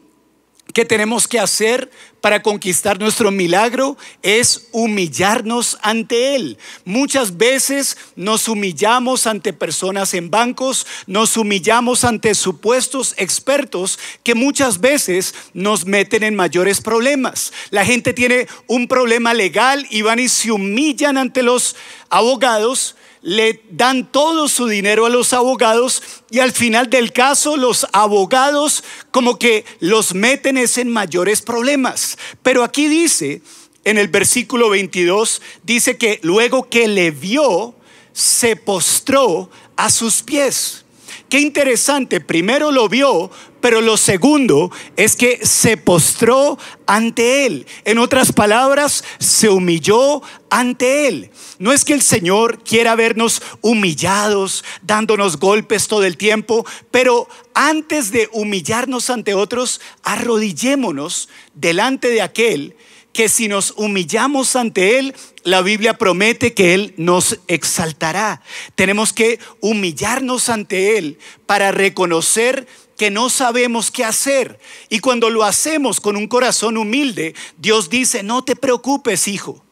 que 0.74 0.86
tenemos 0.86 1.28
que 1.28 1.40
hacer 1.40 1.90
para 2.28 2.44
conquistar 2.44 3.00
nuestro 3.00 3.32
milagro 3.32 3.96
es 4.22 4.68
humillarnos 4.74 5.78
ante 5.82 6.36
Él. 6.36 6.58
Muchas 6.84 7.38
veces 7.38 7.96
nos 8.18 8.50
humillamos 8.50 9.28
ante 9.28 9.54
personas 9.54 10.14
en 10.14 10.30
bancos, 10.30 10.86
nos 11.06 11.38
humillamos 11.38 12.04
ante 12.04 12.36
supuestos 12.36 13.16
expertos 13.16 13.98
que 14.24 14.36
muchas 14.36 14.82
veces 14.82 15.34
nos 15.54 15.86
meten 15.86 16.22
en 16.24 16.36
mayores 16.36 16.82
problemas. 16.82 17.54
La 17.70 17.86
gente 17.86 18.12
tiene 18.12 18.46
un 18.68 18.90
problema 18.90 19.34
legal 19.34 19.88
y 19.90 20.02
van 20.02 20.20
y 20.20 20.28
se 20.28 20.52
humillan 20.52 21.18
ante 21.18 21.44
los 21.44 21.78
abogados 22.10 22.98
le 23.28 23.62
dan 23.72 24.10
todo 24.10 24.48
su 24.48 24.68
dinero 24.68 25.06
a 25.06 25.10
los 25.10 25.34
abogados 25.34 26.02
y 26.32 26.40
al 26.40 26.54
final 26.54 26.90
del 26.90 27.12
caso 27.12 27.58
los 27.58 27.86
abogados 27.92 28.86
como 29.12 29.38
que 29.38 29.66
los 29.82 30.14
meten 30.14 30.58
en 30.58 30.90
mayores 30.90 31.42
problemas. 31.42 32.18
Pero 32.42 32.64
aquí 32.64 32.88
dice, 32.88 33.42
en 33.84 33.98
el 33.98 34.08
versículo 34.08 34.70
22, 34.70 35.42
dice 35.64 35.98
que 35.98 36.22
luego 36.24 36.70
que 36.70 36.88
le 36.88 37.12
vio, 37.12 37.76
se 38.14 38.56
postró 38.56 39.50
a 39.76 39.90
sus 39.90 40.24
pies. 40.24 40.86
Qué 41.30 41.42
interesante, 41.42 42.22
primero 42.22 42.72
lo 42.72 42.88
vio, 42.88 43.30
pero 43.60 43.82
lo 43.82 43.98
segundo 43.98 44.72
es 44.96 45.18
que 45.18 45.46
se 45.46 45.76
postró 45.76 46.58
ante 46.86 47.46
Él. 47.46 47.68
En 47.84 47.98
otras 47.98 48.32
palabras, 48.32 49.04
se 49.20 49.50
humilló 49.50 50.22
ante 50.50 51.10
Él. 51.10 51.30
No 51.60 51.74
es 51.74 51.84
que 51.84 51.94
el 51.94 52.02
Señor 52.02 52.64
quiera 52.64 52.96
vernos 52.96 53.42
humillados, 53.60 54.64
dándonos 54.84 55.38
golpes 55.38 55.90
todo 55.90 56.06
el 56.06 56.16
tiempo, 56.16 56.66
pero 56.92 57.28
antes 57.54 58.12
de 58.12 58.30
humillarnos 58.32 59.10
ante 59.10 59.34
otros, 59.34 59.82
arrodillémonos 60.04 61.28
delante 61.54 62.08
de 62.10 62.22
aquel 62.22 62.78
que 63.18 63.30
si 63.30 63.48
nos 63.48 63.74
humillamos 63.78 64.56
ante 64.56 65.00
Él, 65.00 65.16
la 65.42 65.64
Biblia 65.64 65.98
promete 65.98 66.54
que 66.54 66.76
Él 66.76 66.94
nos 66.98 67.40
exaltará. 67.48 68.44
Tenemos 68.76 69.12
que 69.12 69.40
humillarnos 69.60 70.50
ante 70.50 71.00
Él 71.00 71.18
para 71.48 71.72
reconocer 71.72 72.68
que 72.96 73.10
no 73.10 73.32
sabemos 73.32 73.90
qué 73.90 74.06
hacer. 74.06 74.60
Y 74.90 75.00
cuando 75.00 75.32
lo 75.32 75.44
hacemos 75.44 76.00
con 76.00 76.16
un 76.16 76.28
corazón 76.28 76.78
humilde, 76.78 77.34
Dios 77.58 77.90
dice, 77.90 78.22
no 78.22 78.44
te 78.44 78.56
preocupes, 78.56 79.28
hijo. 79.28 79.64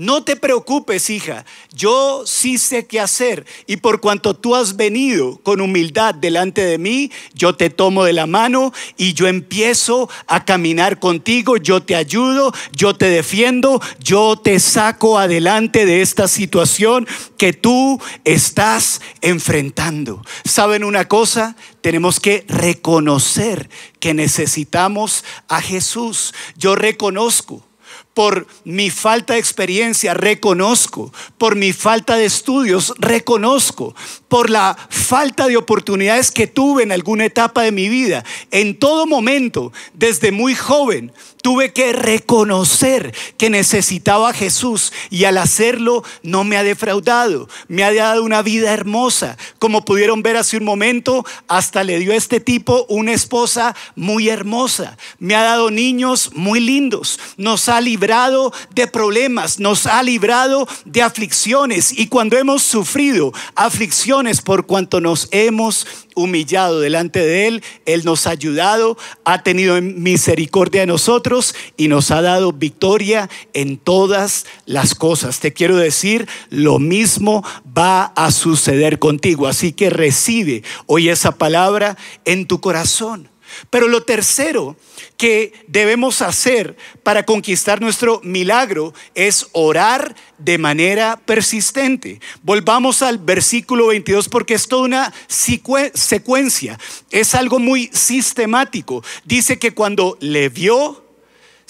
No 0.00 0.24
te 0.24 0.34
preocupes, 0.34 1.10
hija, 1.10 1.44
yo 1.74 2.22
sí 2.24 2.56
sé 2.56 2.86
qué 2.86 3.00
hacer 3.00 3.44
y 3.66 3.76
por 3.76 4.00
cuanto 4.00 4.34
tú 4.34 4.56
has 4.56 4.76
venido 4.76 5.36
con 5.42 5.60
humildad 5.60 6.14
delante 6.14 6.64
de 6.64 6.78
mí, 6.78 7.12
yo 7.34 7.54
te 7.54 7.68
tomo 7.68 8.04
de 8.04 8.14
la 8.14 8.26
mano 8.26 8.72
y 8.96 9.12
yo 9.12 9.26
empiezo 9.26 10.08
a 10.26 10.46
caminar 10.46 11.00
contigo, 11.00 11.58
yo 11.58 11.82
te 11.82 11.96
ayudo, 11.96 12.50
yo 12.72 12.96
te 12.96 13.10
defiendo, 13.10 13.78
yo 14.02 14.36
te 14.36 14.58
saco 14.58 15.18
adelante 15.18 15.84
de 15.84 16.00
esta 16.00 16.28
situación 16.28 17.06
que 17.36 17.52
tú 17.52 18.00
estás 18.24 19.02
enfrentando. 19.20 20.24
¿Saben 20.46 20.82
una 20.82 21.08
cosa? 21.08 21.56
Tenemos 21.82 22.20
que 22.20 22.46
reconocer 22.48 23.68
que 23.98 24.14
necesitamos 24.14 25.26
a 25.46 25.60
Jesús. 25.60 26.32
Yo 26.56 26.74
reconozco 26.74 27.66
por 28.14 28.46
mi 28.64 28.90
falta 28.90 29.34
de 29.34 29.40
experiencia, 29.40 30.14
reconozco. 30.14 31.12
Por 31.38 31.56
mi 31.56 31.72
falta 31.72 32.16
de 32.16 32.24
estudios, 32.24 32.92
reconozco. 32.98 33.94
Por 34.28 34.50
la 34.50 34.76
falta 34.90 35.46
de 35.46 35.56
oportunidades 35.56 36.30
que 36.30 36.46
tuve 36.46 36.82
en 36.82 36.92
alguna 36.92 37.24
etapa 37.24 37.62
de 37.62 37.72
mi 37.72 37.88
vida. 37.88 38.24
En 38.50 38.78
todo 38.78 39.06
momento, 39.06 39.72
desde 39.94 40.32
muy 40.32 40.54
joven, 40.54 41.12
tuve 41.42 41.72
que 41.72 41.92
reconocer 41.92 43.14
que 43.36 43.50
necesitaba 43.50 44.30
a 44.30 44.34
Jesús 44.34 44.92
y 45.10 45.24
al 45.24 45.38
hacerlo 45.38 46.04
no 46.22 46.44
me 46.44 46.56
ha 46.56 46.62
defraudado, 46.62 47.48
me 47.68 47.84
ha 47.84 47.92
dado 47.92 48.22
una 48.22 48.42
vida 48.42 48.72
hermosa. 48.72 49.36
Como 49.58 49.84
pudieron 49.84 50.22
ver 50.22 50.36
hace 50.36 50.56
un 50.56 50.64
momento, 50.64 51.24
hasta 51.48 51.84
le 51.84 51.98
dio 51.98 52.12
a 52.12 52.16
este 52.16 52.40
tipo 52.40 52.86
una 52.88 53.12
esposa 53.12 53.74
muy 53.94 54.28
hermosa, 54.28 54.96
me 55.18 55.34
ha 55.34 55.42
dado 55.42 55.70
niños 55.70 56.30
muy 56.34 56.60
lindos, 56.60 57.18
nos 57.36 57.68
ha 57.68 57.80
librado 57.80 58.52
de 58.70 58.86
problemas, 58.86 59.58
nos 59.58 59.86
ha 59.86 60.02
librado 60.02 60.68
de 60.84 61.02
aflicciones. 61.02 61.98
Y 61.98 62.06
cuando 62.08 62.36
hemos 62.36 62.62
sufrido 62.62 63.32
aflicciones 63.54 64.40
por 64.40 64.66
cuanto 64.66 65.00
nos 65.00 65.28
hemos 65.30 65.86
humillado 66.20 66.80
delante 66.80 67.20
de 67.20 67.48
Él, 67.48 67.62
Él 67.86 68.02
nos 68.04 68.26
ha 68.26 68.30
ayudado, 68.30 68.98
ha 69.24 69.42
tenido 69.42 69.80
misericordia 69.80 70.82
de 70.82 70.86
nosotros 70.86 71.54
y 71.76 71.88
nos 71.88 72.10
ha 72.10 72.22
dado 72.22 72.52
victoria 72.52 73.30
en 73.52 73.78
todas 73.78 74.46
las 74.66 74.94
cosas. 74.94 75.40
Te 75.40 75.52
quiero 75.52 75.76
decir, 75.76 76.28
lo 76.50 76.78
mismo 76.78 77.44
va 77.76 78.12
a 78.16 78.30
suceder 78.30 78.98
contigo, 78.98 79.46
así 79.46 79.72
que 79.72 79.90
recibe 79.90 80.62
hoy 80.86 81.08
esa 81.08 81.32
palabra 81.32 81.96
en 82.24 82.46
tu 82.46 82.60
corazón. 82.60 83.29
Pero 83.68 83.88
lo 83.88 84.02
tercero 84.02 84.76
que 85.16 85.52
debemos 85.66 86.22
hacer 86.22 86.76
para 87.02 87.24
conquistar 87.24 87.80
nuestro 87.80 88.20
milagro 88.24 88.94
es 89.14 89.48
orar 89.52 90.14
de 90.38 90.56
manera 90.56 91.20
persistente. 91.26 92.20
Volvamos 92.42 93.02
al 93.02 93.18
versículo 93.18 93.88
22 93.88 94.28
porque 94.28 94.54
es 94.54 94.66
toda 94.66 94.84
una 94.84 95.12
secuencia, 95.26 96.78
es 97.10 97.34
algo 97.34 97.58
muy 97.58 97.90
sistemático. 97.92 99.04
Dice 99.24 99.58
que 99.58 99.74
cuando 99.74 100.16
le 100.20 100.48
vio, 100.48 101.04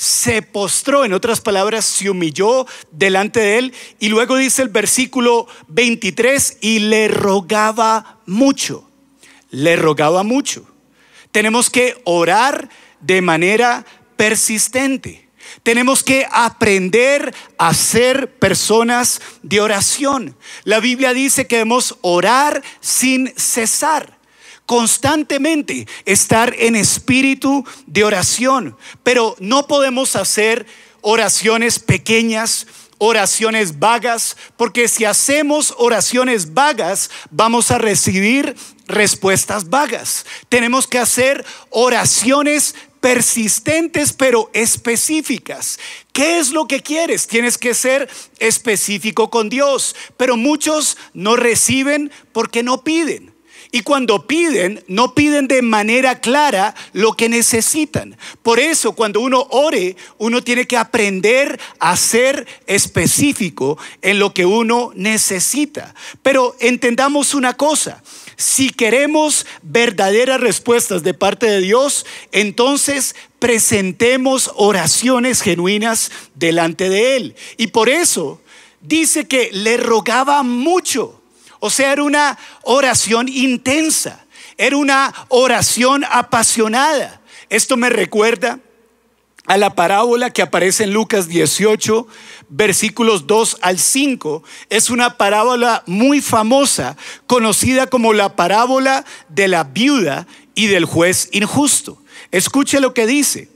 se 0.01 0.41
postró, 0.41 1.05
en 1.05 1.13
otras 1.13 1.43
palabras, 1.43 1.85
se 1.85 2.09
humilló 2.09 2.67
delante 2.91 3.39
de 3.41 3.59
él. 3.59 3.75
Y 3.99 4.09
luego 4.09 4.37
dice 4.37 4.63
el 4.63 4.71
versículo 4.71 5.47
23, 5.69 6.57
y 6.63 6.79
le 6.79 7.09
rogaba 7.09 8.19
mucho, 8.25 8.89
le 9.51 9.77
rogaba 9.77 10.23
mucho. 10.23 10.70
Tenemos 11.33 11.71
que 11.71 12.01
orar 12.05 12.69
de 13.01 13.23
manera 13.23 13.85
persistente. 14.17 15.29
Tenemos 15.63 16.03
que 16.03 16.27
aprender 16.31 17.35
a 17.59 17.75
ser 17.75 18.39
personas 18.39 19.21
de 19.43 19.61
oración. 19.61 20.37
La 20.65 20.81
Biblia 20.81 21.13
dice 21.13 21.47
que 21.47 21.57
debemos 21.57 21.97
orar 22.03 22.63
sin 22.81 23.33
cesar 23.37 24.21
constantemente 24.71 25.89
estar 26.05 26.55
en 26.57 26.77
espíritu 26.77 27.67
de 27.89 28.05
oración, 28.05 28.77
pero 29.03 29.35
no 29.41 29.67
podemos 29.67 30.15
hacer 30.15 30.65
oraciones 31.01 31.81
pequeñas, 31.81 32.69
oraciones 33.03 33.79
vagas, 33.79 34.37
porque 34.59 34.87
si 34.87 35.07
hacemos 35.07 35.75
oraciones 35.79 36.53
vagas, 36.53 37.11
vamos 37.31 37.71
a 37.71 37.79
recibir 37.79 38.55
respuestas 38.87 39.71
vagas. 39.71 40.27
Tenemos 40.51 40.87
que 40.87 40.99
hacer 40.99 41.45
oraciones 41.71 42.75
persistentes 43.01 44.13
pero 44.13 44.51
específicas. 44.53 45.79
¿Qué 46.13 46.39
es 46.39 46.51
lo 46.51 46.67
que 46.67 46.83
quieres? 46.83 47.27
Tienes 47.27 47.57
que 47.57 47.73
ser 47.73 48.09
específico 48.39 49.31
con 49.31 49.49
Dios, 49.49 49.97
pero 50.19 50.37
muchos 50.37 50.99
no 51.15 51.37
reciben 51.37 52.13
porque 52.33 52.63
no 52.63 52.85
piden. 52.85 53.35
Y 53.73 53.83
cuando 53.83 54.27
piden, 54.27 54.83
no 54.89 55.15
piden 55.15 55.47
de 55.47 55.63
manera 55.63 56.21
clara 56.21 56.75
lo 56.93 57.13
que 57.13 57.29
necesitan. 57.29 58.17
Por 58.43 58.59
eso, 58.59 58.93
cuando 58.93 59.21
uno 59.21 59.47
ore, 59.51 59.97
uno 60.19 60.43
tiene 60.43 60.67
que 60.67 60.77
aprender 60.77 61.61
a 61.79 61.97
ser 61.97 62.49
específico 62.67 63.79
en 64.03 64.19
lo 64.19 64.35
que 64.35 64.45
uno 64.45 64.91
necesita. 64.97 65.95
Pero 66.23 66.57
entendamos 66.59 67.33
una 67.33 67.57
cosa. 67.57 68.03
Si 68.37 68.71
queremos 68.71 69.47
verdaderas 69.63 70.41
respuestas 70.41 71.05
de 71.05 71.15
parte 71.15 71.47
de 71.47 71.61
Dios, 71.61 72.07
entonces 72.33 73.15
presentemos 73.39 74.51
oraciones 74.57 75.43
genuinas 75.43 76.11
delante 76.35 76.89
de 76.89 77.17
Él. 77.17 77.37
Y 77.57 77.69
por 77.69 77.89
eso 77.89 78.41
dice 78.81 79.29
que 79.29 79.51
le 79.53 79.77
rogaba 79.77 80.43
mucho. 80.43 81.20
O 81.61 81.71
sea, 81.71 81.93
era 81.93 82.03
una 82.03 82.39
oración 82.63 83.29
intensa, 83.29 84.25
era 84.57 84.77
una 84.77 85.15
oración 85.29 86.05
apasionada. 86.11 87.21
Esto 87.51 87.77
me 87.77 87.91
recuerda 87.91 88.59
a 89.47 89.57
la 89.57 89.75
parábola 89.75 90.31
que 90.31 90.43
aparece 90.43 90.85
en 90.85 90.93
Lucas 90.93 91.29
18, 91.29 92.07
versículos 92.49 93.27
2 93.27 93.59
al 93.61 93.79
5. 93.79 94.43
Es 94.71 94.91
una 94.91 95.17
parábola 95.17 95.83
muy 95.87 96.21
famosa, 96.21 96.97
conocida 97.27 97.89
como 97.89 98.13
la 98.13 98.37
parábola 98.37 99.05
de 99.29 99.49
la 99.49 99.65
viuda 99.65 100.27
y 100.55 100.69
del 100.69 100.85
juez 100.85 101.29
injusto. 101.33 102.01
Escuche 102.31 102.81
lo 102.81 102.95
que 102.95 103.07
dice. 103.07 103.49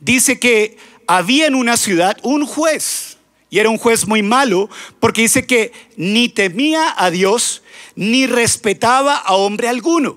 Dice 0.00 0.38
que 0.38 0.78
había 1.06 1.46
en 1.46 1.54
una 1.54 1.76
ciudad 1.76 2.16
un 2.22 2.46
juez 2.46 3.11
y 3.52 3.58
era 3.58 3.68
un 3.68 3.76
juez 3.76 4.08
muy 4.08 4.22
malo 4.22 4.70
porque 4.98 5.20
dice 5.20 5.46
que 5.46 5.72
ni 5.96 6.30
temía 6.30 6.94
a 6.96 7.10
Dios 7.10 7.62
ni 7.94 8.26
respetaba 8.26 9.14
a 9.14 9.34
hombre 9.34 9.68
alguno. 9.68 10.16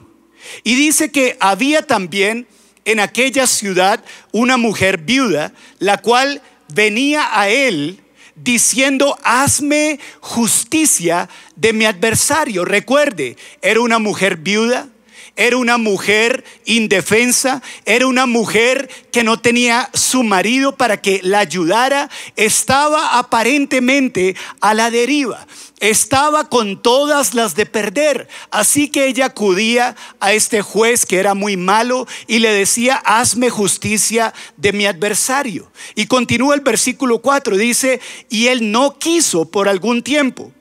Y 0.64 0.76
dice 0.76 1.12
que 1.12 1.36
había 1.42 1.82
también 1.82 2.48
en 2.86 3.02
aquella 3.02 3.46
ciudad 3.46 4.06
una 4.32 4.56
mujer 4.56 5.00
viuda, 5.00 5.52
la 5.80 5.98
cual 5.98 6.42
venía 6.74 7.28
a 7.38 7.50
él 7.50 8.00
diciendo, 8.36 9.20
hazme 9.22 10.00
justicia 10.22 11.28
de 11.58 11.74
mi 11.74 11.84
adversario. 11.84 12.64
Recuerde, 12.64 13.36
era 13.62 13.82
una 13.82 14.00
mujer 14.00 14.38
viuda, 14.38 14.88
era 15.36 15.58
una 15.58 15.78
mujer 15.78 16.46
indefensa, 16.64 17.62
era 17.86 18.08
una 18.08 18.26
mujer 18.26 18.90
que 19.12 19.24
no 19.24 19.40
tenía 19.40 19.90
su 19.94 20.24
marido 20.24 20.76
para 20.78 21.02
que 21.02 21.20
la 21.24 21.40
ayudara, 21.40 22.10
estaba 22.36 23.18
aparentemente 23.18 24.36
a 24.62 24.74
la 24.74 24.92
deriva, 24.92 25.46
estaba 25.80 26.48
con 26.50 26.82
todas 26.82 27.34
las 27.34 27.56
de 27.56 27.66
perder. 27.66 28.30
Así 28.50 28.88
que 28.88 29.08
ella 29.08 29.26
acudía 29.26 29.96
a 30.22 30.34
este 30.34 30.62
juez 30.62 31.06
que 31.06 31.18
era 31.18 31.34
muy 31.34 31.58
malo 31.58 32.08
y 32.28 32.40
le 32.40 32.54
decía, 32.54 32.96
hazme 32.96 33.50
justicia 33.50 34.34
de 34.56 34.72
mi 34.72 34.86
adversario. 34.86 35.70
Y 35.96 36.08
continúa 36.08 36.56
el 36.56 36.62
versículo 36.62 37.20
4, 37.20 37.58
dice, 37.58 38.00
y 38.30 38.48
él 38.48 38.72
no 38.72 38.98
quiso 38.98 39.52
por 39.52 39.68
algún 39.68 40.02
tiempo. 40.02 40.52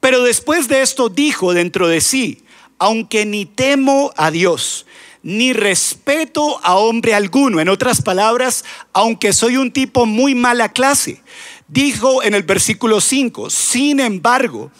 Pero 0.00 0.22
después 0.22 0.68
de 0.68 0.82
esto 0.82 1.08
dijo 1.08 1.54
dentro 1.54 1.88
de 1.88 2.00
sí, 2.00 2.42
aunque 2.78 3.26
ni 3.26 3.46
temo 3.46 4.12
a 4.16 4.30
Dios, 4.30 4.86
ni 5.22 5.52
respeto 5.52 6.60
a 6.62 6.76
hombre 6.76 7.14
alguno. 7.14 7.60
En 7.60 7.68
otras 7.68 8.02
palabras, 8.02 8.64
aunque 8.92 9.32
soy 9.32 9.56
un 9.56 9.72
tipo 9.72 10.06
muy 10.06 10.34
mala 10.34 10.72
clase, 10.72 11.22
dijo 11.66 12.22
en 12.22 12.34
el 12.34 12.42
versículo 12.42 13.00
5, 13.00 13.50
sin 13.50 14.00
embargo, 14.00 14.70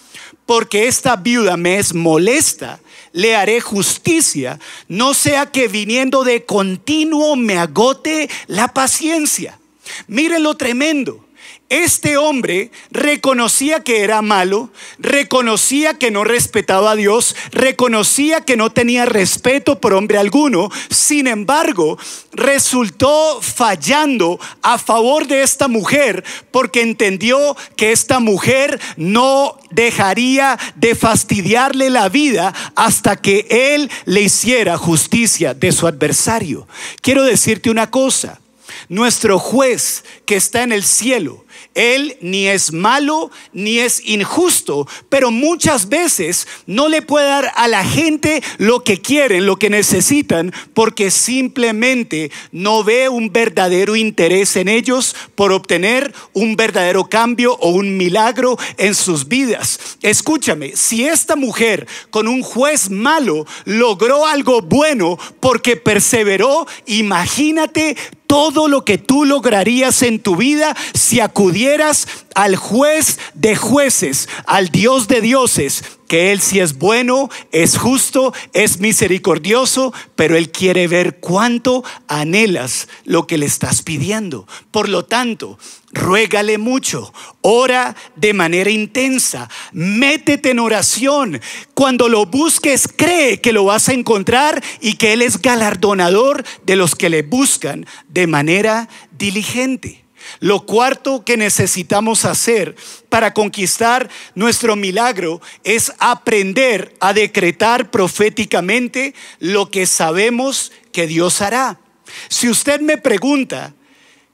porque 0.46 0.88
esta 0.88 1.16
viuda 1.16 1.56
me 1.56 1.78
es 1.78 1.92
molesta, 1.92 2.80
le 3.12 3.36
haré 3.36 3.60
justicia, 3.60 4.58
no 4.88 5.12
sea 5.12 5.46
que 5.46 5.68
viniendo 5.68 6.24
de 6.24 6.44
continuo 6.44 7.36
me 7.36 7.58
agote 7.58 8.30
la 8.46 8.68
paciencia. 8.68 9.58
Miren 10.06 10.42
lo 10.42 10.54
tremendo. 10.54 11.27
Este 11.70 12.16
hombre 12.16 12.70
reconocía 12.90 13.80
que 13.80 14.02
era 14.02 14.22
malo, 14.22 14.70
reconocía 14.98 15.92
que 15.98 16.10
no 16.10 16.24
respetaba 16.24 16.92
a 16.92 16.96
Dios, 16.96 17.36
reconocía 17.50 18.40
que 18.40 18.56
no 18.56 18.72
tenía 18.72 19.04
respeto 19.04 19.78
por 19.78 19.92
hombre 19.92 20.16
alguno, 20.16 20.70
sin 20.88 21.26
embargo, 21.26 21.98
resultó 22.32 23.42
fallando 23.42 24.40
a 24.62 24.78
favor 24.78 25.26
de 25.26 25.42
esta 25.42 25.68
mujer 25.68 26.24
porque 26.50 26.80
entendió 26.80 27.54
que 27.76 27.92
esta 27.92 28.18
mujer 28.18 28.80
no 28.96 29.58
dejaría 29.70 30.58
de 30.74 30.94
fastidiarle 30.94 31.90
la 31.90 32.08
vida 32.08 32.54
hasta 32.76 33.16
que 33.16 33.46
él 33.50 33.90
le 34.06 34.22
hiciera 34.22 34.78
justicia 34.78 35.52
de 35.52 35.72
su 35.72 35.86
adversario. 35.86 36.66
Quiero 37.02 37.24
decirte 37.24 37.68
una 37.68 37.90
cosa, 37.90 38.40
nuestro 38.88 39.38
juez 39.38 40.04
que 40.24 40.36
está 40.36 40.62
en 40.62 40.72
el 40.72 40.84
cielo, 40.84 41.44
él 41.78 42.16
ni 42.20 42.48
es 42.48 42.72
malo 42.72 43.30
ni 43.52 43.78
es 43.78 44.02
injusto, 44.04 44.86
pero 45.08 45.30
muchas 45.30 45.88
veces 45.88 46.46
no 46.66 46.88
le 46.88 47.02
puede 47.02 47.26
dar 47.26 47.52
a 47.54 47.68
la 47.68 47.84
gente 47.84 48.42
lo 48.58 48.82
que 48.82 49.00
quieren, 49.00 49.46
lo 49.46 49.56
que 49.56 49.70
necesitan, 49.70 50.52
porque 50.74 51.10
simplemente 51.10 52.30
no 52.52 52.82
ve 52.82 53.08
un 53.08 53.32
verdadero 53.32 53.96
interés 53.96 54.56
en 54.56 54.68
ellos 54.68 55.14
por 55.34 55.52
obtener 55.52 56.12
un 56.32 56.56
verdadero 56.56 57.04
cambio 57.04 57.54
o 57.60 57.70
un 57.70 57.96
milagro 57.96 58.58
en 58.76 58.94
sus 58.94 59.28
vidas. 59.28 59.78
Escúchame, 60.02 60.76
si 60.76 61.06
esta 61.06 61.36
mujer 61.36 61.86
con 62.10 62.26
un 62.26 62.42
juez 62.42 62.90
malo 62.90 63.46
logró 63.64 64.26
algo 64.26 64.62
bueno 64.62 65.18
porque 65.40 65.76
perseveró, 65.76 66.66
imagínate 66.86 67.96
todo 68.28 68.68
lo 68.68 68.84
que 68.84 68.98
tú 68.98 69.24
lograrías 69.24 70.02
en 70.02 70.20
tu 70.20 70.36
vida 70.36 70.76
si 70.94 71.18
acudieras 71.18 72.06
al 72.36 72.54
juez 72.54 73.18
de 73.34 73.56
jueces, 73.56 74.28
al 74.46 74.68
Dios 74.68 75.08
de 75.08 75.20
dioses, 75.20 75.82
que 76.08 76.32
Él 76.32 76.40
sí 76.40 76.58
es 76.58 76.78
bueno, 76.78 77.30
es 77.52 77.76
justo, 77.76 78.32
es 78.52 78.80
misericordioso, 78.80 79.92
pero 80.16 80.36
Él 80.36 80.50
quiere 80.50 80.88
ver 80.88 81.20
cuánto 81.20 81.84
anhelas 82.08 82.88
lo 83.04 83.26
que 83.26 83.38
le 83.38 83.46
estás 83.46 83.82
pidiendo. 83.82 84.48
Por 84.70 84.88
lo 84.88 85.04
tanto, 85.04 85.58
ruégale 85.92 86.58
mucho, 86.58 87.12
ora 87.42 87.94
de 88.16 88.32
manera 88.32 88.70
intensa, 88.70 89.48
métete 89.72 90.50
en 90.50 90.58
oración. 90.58 91.40
Cuando 91.74 92.08
lo 92.08 92.26
busques, 92.26 92.88
cree 92.88 93.40
que 93.40 93.52
lo 93.52 93.64
vas 93.64 93.88
a 93.88 93.92
encontrar 93.92 94.62
y 94.80 94.94
que 94.94 95.12
Él 95.12 95.22
es 95.22 95.40
galardonador 95.40 96.44
de 96.64 96.76
los 96.76 96.94
que 96.94 97.10
le 97.10 97.22
buscan 97.22 97.86
de 98.08 98.26
manera 98.26 98.88
diligente. 99.16 100.07
Lo 100.40 100.66
cuarto 100.66 101.24
que 101.24 101.36
necesitamos 101.36 102.24
hacer 102.24 102.76
para 103.08 103.34
conquistar 103.34 104.08
nuestro 104.34 104.76
milagro 104.76 105.40
es 105.64 105.92
aprender 105.98 106.94
a 107.00 107.12
decretar 107.12 107.90
proféticamente 107.90 109.14
lo 109.40 109.70
que 109.70 109.86
sabemos 109.86 110.72
que 110.92 111.06
Dios 111.06 111.40
hará. 111.40 111.80
Si 112.28 112.48
usted 112.48 112.80
me 112.80 112.98
pregunta, 112.98 113.74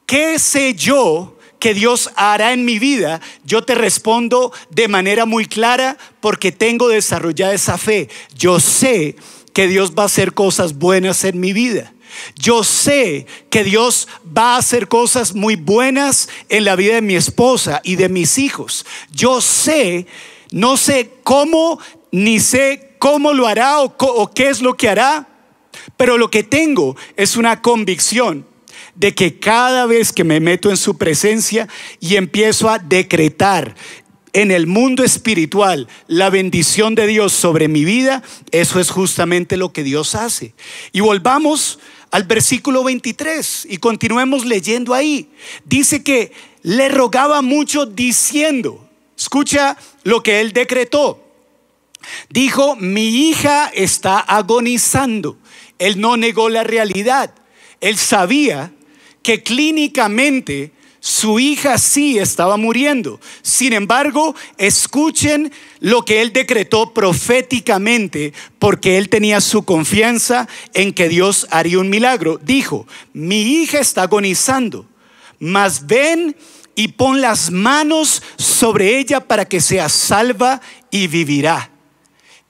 ¿qué 0.06 0.38
sé 0.38 0.74
yo 0.74 1.38
que 1.58 1.74
Dios 1.74 2.10
hará 2.16 2.52
en 2.52 2.64
mi 2.64 2.78
vida? 2.78 3.20
Yo 3.44 3.64
te 3.64 3.74
respondo 3.74 4.52
de 4.70 4.88
manera 4.88 5.24
muy 5.24 5.46
clara 5.46 5.96
porque 6.20 6.52
tengo 6.52 6.88
desarrollada 6.88 7.54
esa 7.54 7.78
fe. 7.78 8.08
Yo 8.36 8.60
sé 8.60 9.16
que 9.52 9.68
Dios 9.68 9.92
va 9.98 10.02
a 10.02 10.06
hacer 10.06 10.34
cosas 10.34 10.74
buenas 10.74 11.24
en 11.24 11.40
mi 11.40 11.52
vida. 11.52 11.93
Yo 12.36 12.64
sé 12.64 13.26
que 13.50 13.64
Dios 13.64 14.08
va 14.36 14.54
a 14.54 14.58
hacer 14.58 14.88
cosas 14.88 15.34
muy 15.34 15.56
buenas 15.56 16.28
en 16.48 16.64
la 16.64 16.76
vida 16.76 16.94
de 16.94 17.02
mi 17.02 17.14
esposa 17.14 17.80
y 17.84 17.96
de 17.96 18.08
mis 18.08 18.38
hijos. 18.38 18.84
Yo 19.12 19.40
sé, 19.40 20.06
no 20.50 20.76
sé 20.76 21.10
cómo, 21.22 21.78
ni 22.10 22.40
sé 22.40 22.96
cómo 22.98 23.32
lo 23.32 23.46
hará 23.46 23.80
o, 23.80 24.30
qué 24.32 24.48
es 24.48 24.62
lo 24.62 24.76
que 24.76 24.88
hará, 24.88 25.28
pero 25.96 26.16
lo 26.16 26.30
que 26.30 26.42
tengo 26.42 26.96
es 27.16 27.36
una 27.36 27.60
convicción 27.60 28.46
de 28.94 29.14
que 29.14 29.38
cada 29.38 29.86
vez 29.86 30.12
que 30.12 30.24
me 30.24 30.40
meto 30.40 30.70
en 30.70 30.76
su 30.76 30.96
presencia 30.96 31.68
y 32.00 32.16
empiezo 32.16 32.70
a 32.70 32.78
decretar 32.78 33.74
en 34.32 34.50
el 34.50 34.66
mundo 34.66 35.04
espiritual 35.04 35.88
la 36.06 36.28
bendición 36.30 36.94
de 36.94 37.06
Dios 37.06 37.32
sobre 37.32 37.68
mi 37.68 37.84
vida, 37.84 38.22
eso 38.50 38.80
es 38.80 38.90
justamente 38.90 39.56
lo 39.56 39.72
que 39.72 39.84
Dios 39.84 40.14
hace. 40.14 40.54
Y 40.92 41.00
volvamos 41.00 41.78
al 42.14 42.22
versículo 42.22 42.84
23 42.84 43.66
y 43.70 43.78
continuemos 43.78 44.44
leyendo 44.44 44.94
ahí. 44.94 45.30
Dice 45.64 46.04
que 46.04 46.30
le 46.62 46.88
rogaba 46.88 47.42
mucho 47.42 47.86
diciendo, 47.86 48.88
escucha 49.18 49.76
lo 50.04 50.22
que 50.22 50.40
él 50.40 50.52
decretó. 50.52 51.20
Dijo, 52.28 52.76
mi 52.76 53.08
hija 53.08 53.68
está 53.74 54.20
agonizando. 54.20 55.38
Él 55.80 56.00
no 56.00 56.16
negó 56.16 56.48
la 56.48 56.62
realidad. 56.62 57.34
Él 57.80 57.96
sabía 57.96 58.72
que 59.24 59.42
clínicamente 59.42 60.70
Su 61.06 61.38
hija 61.38 61.76
sí 61.76 62.18
estaba 62.18 62.56
muriendo. 62.56 63.20
Sin 63.42 63.74
embargo, 63.74 64.34
escuchen 64.56 65.52
lo 65.80 66.02
que 66.02 66.22
él 66.22 66.32
decretó 66.32 66.94
proféticamente 66.94 68.32
porque 68.58 68.96
él 68.96 69.10
tenía 69.10 69.42
su 69.42 69.66
confianza 69.66 70.48
en 70.72 70.94
que 70.94 71.10
Dios 71.10 71.46
haría 71.50 71.78
un 71.78 71.90
milagro. 71.90 72.40
Dijo, 72.42 72.86
mi 73.12 73.42
hija 73.42 73.80
está 73.80 74.04
agonizando, 74.04 74.86
mas 75.38 75.86
ven 75.86 76.34
y 76.74 76.88
pon 76.88 77.20
las 77.20 77.50
manos 77.50 78.22
sobre 78.38 78.98
ella 78.98 79.20
para 79.20 79.44
que 79.44 79.60
sea 79.60 79.90
salva 79.90 80.62
y 80.90 81.08
vivirá. 81.08 81.70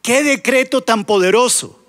Qué 0.01 0.23
decreto 0.23 0.81
tan 0.81 1.05
poderoso. 1.05 1.85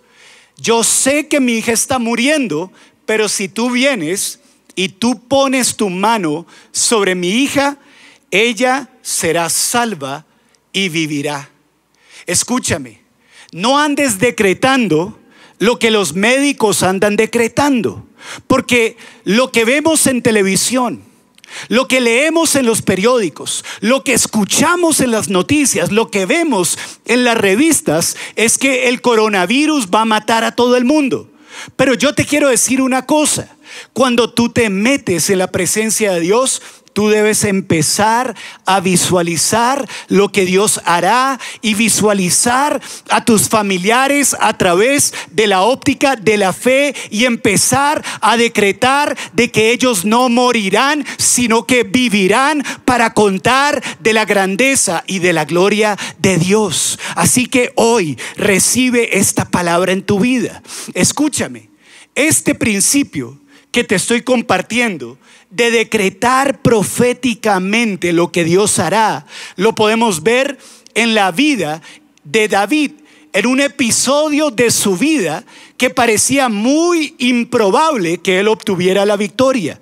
Yo 0.58 0.84
sé 0.84 1.28
que 1.28 1.40
mi 1.40 1.60
hija 1.60 1.74
está 1.74 2.00
muriendo, 2.00 2.72
pero 3.06 3.30
si 3.30 3.50
tú 3.50 3.70
vienes 3.70 4.40
y 4.76 4.90
tú 4.90 5.28
pones 5.28 5.76
tu 5.76 5.90
mano 5.90 6.46
sobre 6.72 7.16
mi 7.16 7.30
hija, 7.30 7.78
ella 8.32 8.90
será 9.02 9.50
salva 9.50 10.26
y 10.74 10.90
vivirá. 10.90 11.50
Escúchame, 12.26 13.02
no 13.52 13.80
andes 13.80 14.20
decretando 14.20 15.20
lo 15.60 15.80
que 15.80 15.92
los 15.92 16.14
médicos 16.14 16.84
andan 16.84 17.16
decretando, 17.16 18.06
porque 18.48 18.98
lo 19.24 19.52
que 19.52 19.64
vemos 19.64 20.08
en 20.08 20.22
televisión, 20.22 21.04
lo 21.70 21.88
que 21.88 22.02
leemos 22.02 22.56
en 22.56 22.66
los 22.66 22.82
periódicos, 22.82 23.64
lo 23.80 24.04
que 24.04 24.14
escuchamos 24.14 25.00
en 25.00 25.12
las 25.12 25.30
noticias, 25.30 25.92
lo 25.92 26.12
que 26.12 26.26
vemos 26.26 26.78
en 27.06 27.24
las 27.24 27.38
revistas 27.38 28.18
es 28.36 28.58
que 28.58 28.90
el 28.90 29.02
coronavirus 29.02 29.88
va 29.88 30.02
a 30.02 30.06
matar 30.06 30.44
a 30.44 30.56
todo 30.56 30.76
el 30.76 30.84
mundo. 30.84 31.30
Pero 31.76 31.94
yo 31.94 32.14
te 32.14 32.26
quiero 32.26 32.50
decir 32.50 32.82
una 32.82 33.06
cosa, 33.06 33.55
cuando 33.94 34.32
tú 34.34 34.50
te 34.50 34.70
metes 34.70 35.30
en 35.30 35.40
la 35.40 35.48
presencia 35.48 36.14
de 36.14 36.20
Dios, 36.20 36.62
Tú 36.96 37.10
debes 37.10 37.44
empezar 37.44 38.38
a 38.66 38.80
visualizar 38.80 39.86
lo 40.08 40.32
que 40.32 40.46
Dios 40.46 40.80
hará 40.86 41.38
y 41.62 41.74
visualizar 41.74 42.82
a 43.10 43.26
tus 43.26 43.50
familiares 43.50 44.34
a 44.40 44.58
través 44.58 45.14
de 45.30 45.48
la 45.48 45.64
óptica 45.64 46.16
de 46.16 46.38
la 46.38 46.54
fe 46.54 46.96
y 47.10 47.26
empezar 47.26 48.02
a 48.22 48.38
decretar 48.38 49.18
de 49.34 49.52
que 49.52 49.72
ellos 49.72 50.06
no 50.06 50.30
morirán, 50.30 51.06
sino 51.18 51.68
que 51.68 51.84
vivirán 51.84 52.64
para 52.86 53.14
contar 53.14 53.84
de 54.00 54.14
la 54.14 54.24
grandeza 54.24 55.04
y 55.06 55.20
de 55.20 55.34
la 55.34 55.44
gloria 55.44 55.98
de 56.20 56.38
Dios. 56.38 56.98
Así 57.16 57.48
que 57.48 57.74
hoy 57.76 58.18
recibe 58.38 59.18
esta 59.18 59.44
palabra 59.44 59.92
en 59.92 60.02
tu 60.02 60.22
vida. 60.22 60.64
Escúchame, 60.94 61.70
este 62.16 62.56
principio 62.56 63.38
que 63.76 63.84
te 63.84 63.96
estoy 63.96 64.22
compartiendo 64.22 65.18
de 65.50 65.70
decretar 65.70 66.62
proféticamente 66.62 68.14
lo 68.14 68.32
que 68.32 68.46
Dios 68.46 68.80
hará, 68.80 69.26
lo 69.58 69.76
podemos 69.76 70.24
ver 70.24 70.58
en 70.94 71.14
la 71.14 71.34
vida 71.34 71.82
de 72.24 72.48
David, 72.48 72.92
en 73.34 73.46
un 73.46 73.60
episodio 73.60 74.50
de 74.50 74.72
su 74.72 74.96
vida 74.96 75.44
que 75.76 75.90
parecía 75.90 76.48
muy 76.48 77.16
improbable 77.18 78.20
que 78.20 78.40
él 78.40 78.48
obtuviera 78.48 79.06
la 79.06 79.18
victoria. 79.18 79.82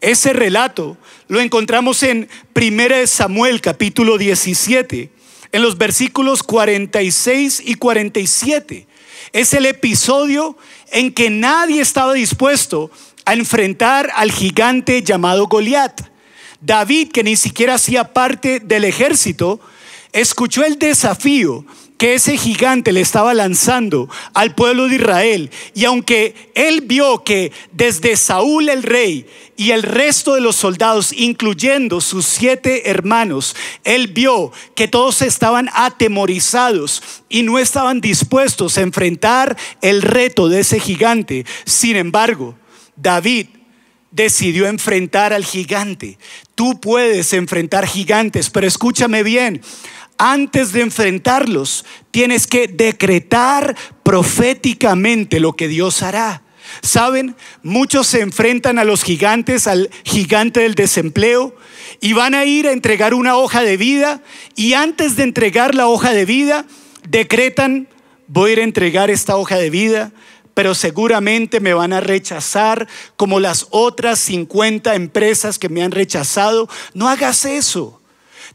Ese 0.00 0.32
relato 0.32 0.96
lo 1.28 1.40
encontramos 1.40 2.02
en 2.02 2.28
1 2.56 3.06
Samuel 3.06 3.60
capítulo 3.60 4.18
17, 4.18 5.12
en 5.52 5.62
los 5.62 5.78
versículos 5.78 6.42
46 6.42 7.62
y 7.64 7.74
47. 7.76 8.88
Es 9.32 9.54
el 9.54 9.66
episodio 9.66 10.56
en 10.90 11.12
que 11.12 11.30
nadie 11.30 11.80
estaba 11.80 12.14
dispuesto 12.14 12.90
a 13.28 13.34
enfrentar 13.34 14.10
al 14.14 14.32
gigante 14.32 15.02
llamado 15.02 15.48
Goliat. 15.48 16.00
David, 16.62 17.12
que 17.12 17.22
ni 17.22 17.36
siquiera 17.36 17.74
hacía 17.74 18.14
parte 18.14 18.58
del 18.58 18.84
ejército, 18.84 19.60
escuchó 20.12 20.64
el 20.64 20.78
desafío 20.78 21.66
que 21.98 22.14
ese 22.14 22.38
gigante 22.38 22.90
le 22.90 23.02
estaba 23.02 23.34
lanzando 23.34 24.08
al 24.32 24.54
pueblo 24.54 24.88
de 24.88 24.96
Israel. 24.96 25.50
Y 25.74 25.84
aunque 25.84 26.50
él 26.54 26.80
vio 26.80 27.22
que 27.22 27.52
desde 27.72 28.16
Saúl 28.16 28.70
el 28.70 28.82
rey 28.82 29.26
y 29.58 29.72
el 29.72 29.82
resto 29.82 30.34
de 30.34 30.40
los 30.40 30.56
soldados, 30.56 31.12
incluyendo 31.12 32.00
sus 32.00 32.24
siete 32.24 32.88
hermanos, 32.88 33.54
él 33.84 34.08
vio 34.08 34.52
que 34.74 34.88
todos 34.88 35.20
estaban 35.20 35.68
atemorizados 35.74 37.02
y 37.28 37.42
no 37.42 37.58
estaban 37.58 38.00
dispuestos 38.00 38.78
a 38.78 38.82
enfrentar 38.82 39.54
el 39.82 40.00
reto 40.00 40.48
de 40.48 40.60
ese 40.60 40.80
gigante. 40.80 41.44
Sin 41.66 41.96
embargo, 41.96 42.54
David 43.00 43.46
decidió 44.10 44.66
enfrentar 44.66 45.32
al 45.32 45.44
gigante. 45.44 46.18
Tú 46.54 46.80
puedes 46.80 47.32
enfrentar 47.32 47.86
gigantes, 47.86 48.50
pero 48.50 48.66
escúchame 48.66 49.22
bien. 49.22 49.62
Antes 50.16 50.72
de 50.72 50.80
enfrentarlos, 50.80 51.84
tienes 52.10 52.46
que 52.46 52.66
decretar 52.66 53.76
proféticamente 54.02 55.38
lo 55.38 55.54
que 55.54 55.68
Dios 55.68 56.02
hará. 56.02 56.42
¿Saben? 56.82 57.36
Muchos 57.62 58.08
se 58.08 58.20
enfrentan 58.20 58.78
a 58.78 58.84
los 58.84 59.02
gigantes, 59.02 59.66
al 59.66 59.90
gigante 60.04 60.60
del 60.60 60.74
desempleo, 60.74 61.56
y 62.00 62.12
van 62.12 62.34
a 62.34 62.44
ir 62.44 62.66
a 62.66 62.72
entregar 62.72 63.14
una 63.14 63.36
hoja 63.36 63.62
de 63.62 63.76
vida, 63.76 64.22
y 64.54 64.74
antes 64.74 65.16
de 65.16 65.22
entregar 65.22 65.74
la 65.74 65.86
hoja 65.86 66.12
de 66.12 66.24
vida, 66.24 66.66
decretan, 67.08 67.88
voy 68.26 68.50
a 68.50 68.52
ir 68.54 68.60
a 68.60 68.64
entregar 68.64 69.10
esta 69.10 69.36
hoja 69.36 69.56
de 69.56 69.70
vida, 69.70 70.12
pero 70.58 70.74
seguramente 70.74 71.60
me 71.60 71.72
van 71.72 71.92
a 71.92 72.00
rechazar 72.00 72.88
como 73.14 73.38
las 73.38 73.68
otras 73.70 74.18
50 74.18 74.96
empresas 74.96 75.56
que 75.56 75.68
me 75.68 75.84
han 75.84 75.92
rechazado. 75.92 76.68
No 76.94 77.08
hagas 77.08 77.44
eso. 77.44 78.00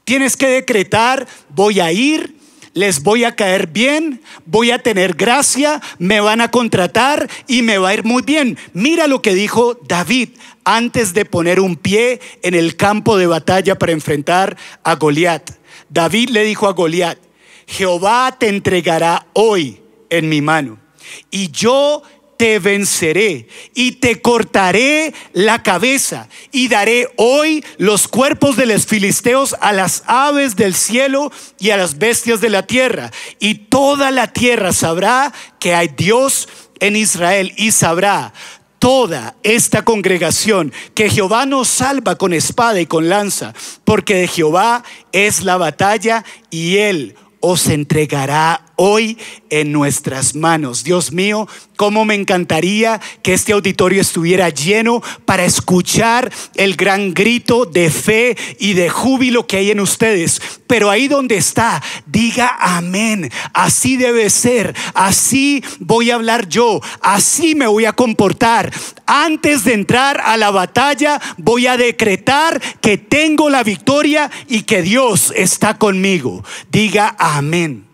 Tienes 0.04 0.36
que 0.36 0.50
decretar, 0.50 1.26
voy 1.48 1.80
a 1.80 1.94
ir, 1.94 2.36
les 2.74 3.04
voy 3.04 3.24
a 3.24 3.38
caer 3.38 3.68
bien, 3.68 4.22
voy 4.46 4.72
a 4.72 4.80
tener 4.80 5.14
gracia, 5.14 5.82
me 5.98 6.20
van 6.20 6.42
a 6.42 6.52
contratar 6.52 7.30
y 7.48 7.62
me 7.62 7.78
va 7.78 7.88
a 7.88 7.94
ir 7.94 8.04
muy 8.04 8.22
bien. 8.22 8.58
Mira 8.74 9.08
lo 9.08 9.22
que 9.22 9.34
dijo 9.34 9.80
David 9.88 10.32
antes 10.66 11.14
de 11.14 11.24
poner 11.24 11.62
un 11.62 11.78
pie 11.78 12.20
en 12.42 12.54
el 12.54 12.76
campo 12.76 13.16
de 13.16 13.28
batalla 13.28 13.80
para 13.80 13.94
enfrentar 13.94 14.58
a 14.84 14.96
Goliat. 14.96 15.52
David 15.88 16.32
le 16.32 16.44
dijo 16.44 16.68
a 16.68 16.74
Goliat, 16.74 17.18
Jehová 17.66 18.36
te 18.38 18.50
entregará 18.50 19.26
hoy 19.32 19.80
en 20.10 20.28
mi 20.28 20.42
mano 20.42 20.83
y 21.32 21.52
yo 21.52 22.04
te 22.38 22.60
venceré 22.60 23.48
y 23.74 23.94
te 23.94 24.22
cortaré 24.22 25.14
la 25.34 25.64
cabeza 25.64 26.28
y 26.52 26.68
daré 26.68 27.10
hoy 27.16 27.64
los 27.78 28.08
cuerpos 28.08 28.58
de 28.58 28.66
los 28.66 28.86
filisteos 28.86 29.56
a 29.62 29.72
las 29.72 30.04
aves 30.08 30.56
del 30.56 30.74
cielo 30.76 31.32
y 31.60 31.70
a 31.70 31.78
las 31.78 31.98
bestias 32.00 32.42
de 32.42 32.50
la 32.50 32.66
tierra. 32.68 33.12
Y 33.40 33.56
toda 33.56 34.12
la 34.12 34.34
tierra 34.34 34.74
sabrá 34.74 35.32
que 35.60 35.74
hay 35.74 35.90
Dios 35.90 36.50
en 36.80 36.96
Israel 36.96 37.54
y 37.56 37.72
sabrá 37.72 38.34
toda 38.80 39.38
esta 39.44 39.86
congregación 39.86 40.74
que 40.94 41.10
Jehová 41.10 41.46
nos 41.46 41.70
salva 41.70 42.18
con 42.18 42.34
espada 42.34 42.82
y 42.82 42.86
con 42.86 43.08
lanza, 43.08 43.54
porque 43.86 44.16
de 44.16 44.28
Jehová 44.28 44.84
es 45.14 45.46
la 45.46 45.56
batalla 45.56 46.26
y 46.50 46.80
él 46.80 47.16
os 47.46 47.68
entregará 47.68 48.64
hoy 48.78 49.18
en 49.50 49.74
nuestras 49.74 50.34
manos. 50.34 50.86
Dios 50.86 51.12
mío, 51.12 51.46
cómo 51.76 52.06
me 52.06 52.16
encantaría 52.16 53.02
que 53.22 53.34
este 53.34 53.52
auditorio 53.52 54.00
estuviera 54.00 54.48
lleno 54.48 55.04
para 55.26 55.44
escuchar 55.44 56.32
el 56.56 56.78
gran 56.78 57.14
grito 57.14 57.66
de 57.66 57.90
fe 57.90 58.38
y 58.60 58.74
de 58.74 58.90
júbilo 58.90 59.46
que 59.46 59.58
hay 59.58 59.72
en 59.72 59.82
ustedes. 59.82 60.42
Pero 60.68 60.90
ahí 60.90 61.10
donde 61.10 61.36
está, 61.36 61.84
diga 62.06 62.56
amén. 62.60 63.30
Así 63.54 63.98
debe 63.98 64.30
ser. 64.30 64.74
Así 64.94 65.62
voy 65.80 66.12
a 66.12 66.16
hablar 66.16 66.48
yo. 66.48 66.80
Así 67.02 67.56
me 67.56 67.68
voy 67.68 67.84
a 67.84 67.92
comportar. 67.92 68.72
Antes 69.06 69.64
de 69.64 69.74
entrar 69.74 70.22
a 70.22 70.38
la 70.38 70.52
batalla, 70.52 71.20
voy 71.38 71.68
a 71.68 71.78
decretar 71.78 72.62
que 72.80 72.98
tengo 72.98 73.50
la 73.50 73.64
victoria 73.64 74.32
y 74.48 74.64
que 74.64 74.82
Dios 74.82 75.34
está 75.36 75.78
conmigo. 75.78 76.44
Diga 76.72 77.16
amén. 77.20 77.86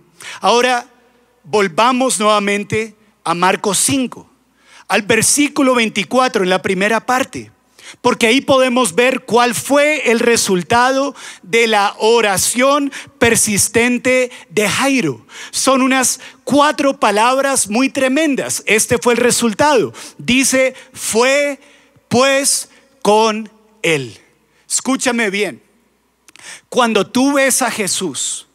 Ahora, 0.41 0.85
volvamos 1.43 2.19
nuevamente 2.19 2.95
a 3.23 3.33
Marcos 3.33 3.77
5, 3.79 4.29
al 4.87 5.01
versículo 5.03 5.75
24 5.75 6.43
en 6.43 6.49
la 6.49 6.61
primera 6.61 7.05
parte, 7.05 7.51
porque 8.01 8.27
ahí 8.27 8.41
podemos 8.41 8.95
ver 8.95 9.21
cuál 9.21 9.55
fue 9.55 10.11
el 10.11 10.19
resultado 10.19 11.15
de 11.43 11.67
la 11.67 11.95
oración 11.99 12.91
persistente 13.17 14.31
de 14.49 14.69
Jairo. 14.69 15.25
Son 15.51 15.81
unas 15.81 16.19
cuatro 16.43 16.99
palabras 16.99 17.69
muy 17.69 17.89
tremendas. 17.89 18.63
Este 18.65 18.97
fue 18.97 19.13
el 19.13 19.19
resultado. 19.19 19.93
Dice, 20.17 20.73
fue 20.93 21.59
pues 22.07 22.69
con 23.01 23.49
él. 23.81 24.19
Escúchame 24.69 25.29
bien. 25.29 25.61
Cuando 26.69 27.07
tú 27.07 27.33
ves 27.33 27.61
a 27.61 27.71
Jesús, 27.71 28.47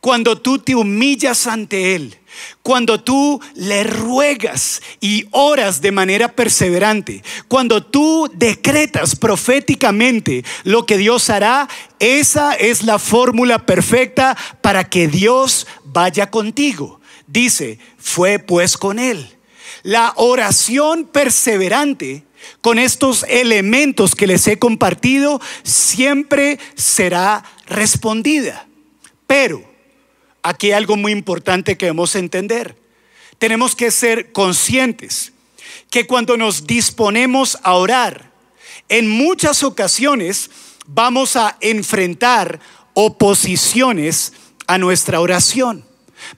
cuando 0.00 0.40
tú 0.40 0.58
te 0.58 0.74
humillas 0.74 1.46
ante 1.46 1.94
Él, 1.94 2.18
Cuando 2.62 3.00
tú 3.00 3.40
le 3.54 3.84
ruegas 3.84 4.82
y 5.00 5.26
oras 5.30 5.80
de 5.80 5.92
manera 5.92 6.28
perseverante, 6.28 7.22
cuando 7.48 7.82
tú 7.82 8.30
decretas 8.34 9.16
proféticamente 9.16 10.44
lo 10.64 10.86
que 10.86 10.96
Dios 10.98 11.30
hará, 11.30 11.68
esa 11.98 12.54
es 12.54 12.82
la 12.82 12.98
fórmula 12.98 13.66
perfecta 13.66 14.36
para 14.60 14.88
que 14.88 15.08
Dios 15.08 15.66
vaya 15.84 16.30
contigo. 16.30 17.00
Dice, 17.26 17.78
fue 17.98 18.38
pues 18.38 18.76
con 18.76 18.98
él. 18.98 19.28
La 19.82 20.12
oración 20.16 21.06
perseverante 21.06 22.24
con 22.60 22.78
estos 22.78 23.24
elementos 23.28 24.14
que 24.14 24.26
les 24.26 24.46
he 24.46 24.58
compartido 24.58 25.40
siempre 25.62 26.58
será 26.74 27.44
respondida. 27.66 28.66
Pero 29.26 29.71
aquí 30.42 30.68
hay 30.68 30.72
algo 30.72 30.96
muy 30.96 31.12
importante 31.12 31.76
que 31.76 31.86
debemos 31.86 32.14
entender. 32.14 32.76
Tenemos 33.38 33.74
que 33.74 33.90
ser 33.90 34.32
conscientes 34.32 35.32
que 35.90 36.06
cuando 36.06 36.36
nos 36.36 36.66
disponemos 36.66 37.58
a 37.62 37.74
orar, 37.74 38.30
en 38.88 39.08
muchas 39.08 39.62
ocasiones 39.62 40.50
vamos 40.86 41.36
a 41.36 41.56
enfrentar 41.60 42.60
oposiciones 42.94 44.32
a 44.66 44.78
nuestra 44.78 45.20
oración. 45.20 45.84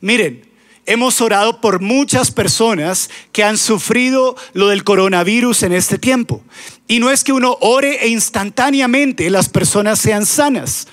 Miren, 0.00 0.48
hemos 0.86 1.20
orado 1.20 1.60
por 1.60 1.80
muchas 1.80 2.30
personas 2.30 3.10
que 3.32 3.44
han 3.44 3.58
sufrido 3.58 4.36
lo 4.52 4.68
del 4.68 4.84
coronavirus 4.84 5.62
en 5.64 5.72
este 5.72 5.98
tiempo. 5.98 6.42
Y 6.86 6.98
no 6.98 7.10
es 7.10 7.24
que 7.24 7.32
uno 7.32 7.56
ore 7.60 8.04
e 8.04 8.08
instantáneamente 8.08 9.30
las 9.30 9.48
personas 9.48 9.98
sean 9.98 10.26
sanas. 10.26 10.86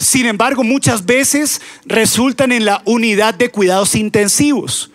Sin 0.00 0.24
embargo, 0.24 0.64
muchas 0.64 1.04
veces 1.04 1.60
resultan 1.84 2.52
en 2.52 2.64
la 2.64 2.80
unidad 2.86 3.34
de 3.34 3.50
cuidados 3.50 3.94
intensivos. 3.94 4.90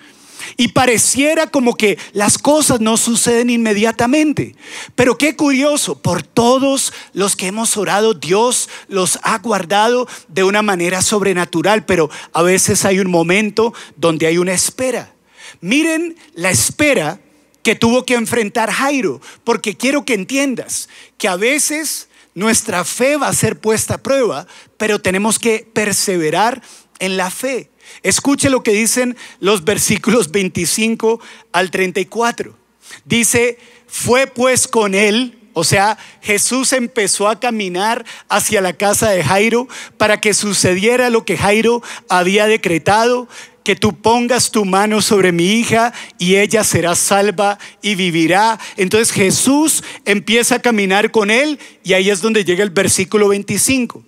Y 0.57 0.69
pareciera 0.69 1.45
como 1.45 1.75
que 1.75 1.99
las 2.11 2.39
cosas 2.39 2.81
no 2.81 2.97
suceden 2.97 3.51
inmediatamente. 3.51 4.55
Pero 4.95 5.15
qué 5.15 5.35
curioso, 5.35 6.01
por 6.01 6.23
todos 6.23 6.91
los 7.13 7.35
que 7.35 7.47
hemos 7.47 7.77
orado, 7.77 8.15
Dios 8.15 8.67
los 8.87 9.19
ha 9.21 9.37
guardado 9.37 10.07
de 10.27 10.43
una 10.43 10.63
manera 10.63 11.03
sobrenatural. 11.03 11.85
Pero 11.85 12.09
a 12.33 12.41
veces 12.41 12.83
hay 12.83 12.97
un 12.97 13.11
momento 13.11 13.75
donde 13.97 14.25
hay 14.25 14.39
una 14.39 14.53
espera. 14.53 15.13
Miren 15.61 16.15
la 16.33 16.49
espera 16.49 17.19
que 17.61 17.75
tuvo 17.75 18.05
que 18.05 18.15
enfrentar 18.15 18.71
Jairo, 18.71 19.21
porque 19.43 19.77
quiero 19.77 20.03
que 20.03 20.15
entiendas 20.15 20.89
que 21.19 21.27
a 21.27 21.35
veces 21.35 22.07
nuestra 22.35 22.83
fe 22.83 23.17
va 23.17 23.29
a 23.29 23.33
ser 23.33 23.59
puesta 23.59 23.95
a 23.95 24.03
prueba, 24.03 24.45
pero 24.77 24.99
tenemos 24.99 25.39
que 25.39 25.67
perseverar 25.73 26.61
en 26.99 27.17
la 27.17 27.31
fe. 27.31 27.71
Escuche 28.03 28.49
lo 28.49 28.61
que 28.61 28.71
dicen 28.71 29.15
los 29.39 29.63
versículos 29.63 30.31
25 30.31 31.19
al 31.51 31.71
34. 31.71 32.55
Dice, 33.05 33.57
fue 33.87 34.27
pues 34.27 34.67
con 34.67 34.93
él, 34.93 35.39
o 35.53 35.63
sea, 35.63 35.97
Jesús 36.21 36.73
empezó 36.73 37.29
a 37.29 37.39
caminar 37.39 38.05
hacia 38.27 38.59
la 38.59 38.73
casa 38.73 39.09
de 39.11 39.23
Jairo 39.23 39.69
para 39.97 40.19
que 40.19 40.33
sucediera 40.33 41.09
lo 41.09 41.23
que 41.23 41.37
Jairo 41.37 41.81
había 42.09 42.47
decretado, 42.47 43.29
que 43.65 43.75
tú 43.75 43.93
pongas 43.99 44.51
tu 44.51 44.63
mano 44.63 45.01
sobre 45.01 45.31
mi 45.31 45.53
hija 45.53 45.91
y 46.19 46.35
ella 46.35 46.63
será 46.63 46.95
salva 46.95 47.57
y 47.81 47.95
vivirá. 47.95 48.59
Entonces 48.77 49.11
Jesús 49.11 49.83
empieza 50.05 50.55
a 50.55 50.61
caminar 50.61 51.09
con 51.09 51.31
él 51.31 51.59
y 51.83 51.93
ahí 51.93 52.11
es 52.11 52.21
donde 52.21 52.45
llega 52.45 52.63
el 52.63 52.69
versículo 52.69 53.27
25. 53.27 54.03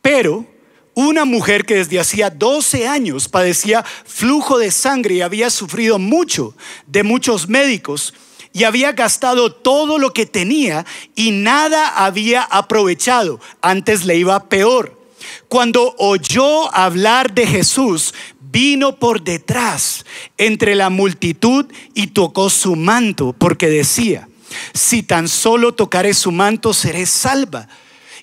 Pero 0.00 0.46
una 0.94 1.26
mujer 1.26 1.66
que 1.66 1.76
desde 1.76 2.00
hacía 2.00 2.30
12 2.30 2.88
años 2.88 3.28
padecía 3.28 3.84
flujo 4.06 4.58
de 4.58 4.70
sangre 4.70 5.16
y 5.16 5.20
había 5.20 5.50
sufrido 5.50 5.98
mucho 5.98 6.56
de 6.86 7.02
muchos 7.02 7.46
médicos 7.46 8.14
y 8.54 8.64
había 8.64 8.92
gastado 8.92 9.52
todo 9.52 9.98
lo 9.98 10.14
que 10.14 10.24
tenía 10.24 10.86
y 11.14 11.32
nada 11.32 12.04
había 12.04 12.42
aprovechado. 12.42 13.38
Antes 13.60 14.06
le 14.06 14.16
iba 14.16 14.48
peor. 14.48 14.98
Cuando 15.48 15.94
oyó 15.98 16.74
hablar 16.74 17.32
de 17.34 17.46
Jesús, 17.46 18.14
vino 18.50 18.96
por 18.96 19.22
detrás 19.22 20.04
entre 20.36 20.74
la 20.74 20.90
multitud 20.90 21.66
y 21.94 22.08
tocó 22.08 22.50
su 22.50 22.76
manto, 22.76 23.34
porque 23.38 23.68
decía, 23.68 24.28
si 24.74 25.02
tan 25.02 25.28
solo 25.28 25.74
tocaré 25.74 26.14
su 26.14 26.32
manto, 26.32 26.72
seré 26.72 27.06
salva. 27.06 27.68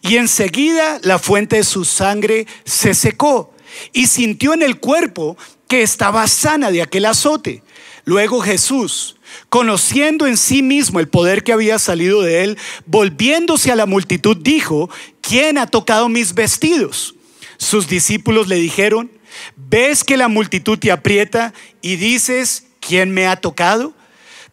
Y 0.01 0.17
enseguida 0.17 0.99
la 1.03 1.19
fuente 1.19 1.57
de 1.57 1.63
su 1.63 1.85
sangre 1.85 2.47
se 2.63 2.93
secó 2.93 3.53
y 3.93 4.07
sintió 4.07 4.53
en 4.53 4.61
el 4.61 4.79
cuerpo 4.79 5.37
que 5.67 5.81
estaba 5.81 6.27
sana 6.27 6.71
de 6.71 6.81
aquel 6.81 7.05
azote. 7.05 7.63
Luego 8.05 8.39
Jesús, 8.41 9.15
conociendo 9.49 10.27
en 10.27 10.37
sí 10.37 10.61
mismo 10.61 10.99
el 10.99 11.07
poder 11.07 11.43
que 11.43 11.53
había 11.53 11.79
salido 11.79 12.21
de 12.21 12.43
él, 12.43 12.57
volviéndose 12.85 13.71
a 13.71 13.75
la 13.75 13.87
multitud, 13.87 14.37
dijo, 14.37 14.89
¿quién 15.21 15.57
ha 15.57 15.65
tocado 15.65 16.07
mis 16.07 16.35
vestidos? 16.35 17.15
Sus 17.57 17.87
discípulos 17.87 18.47
le 18.47 18.57
dijeron, 18.57 19.09
¿ves 19.55 20.03
que 20.03 20.17
la 20.17 20.27
multitud 20.27 20.77
te 20.77 20.91
aprieta 20.91 21.53
y 21.81 21.95
dices, 21.95 22.67
¿quién 22.79 23.11
me 23.11 23.27
ha 23.27 23.35
tocado? 23.35 23.93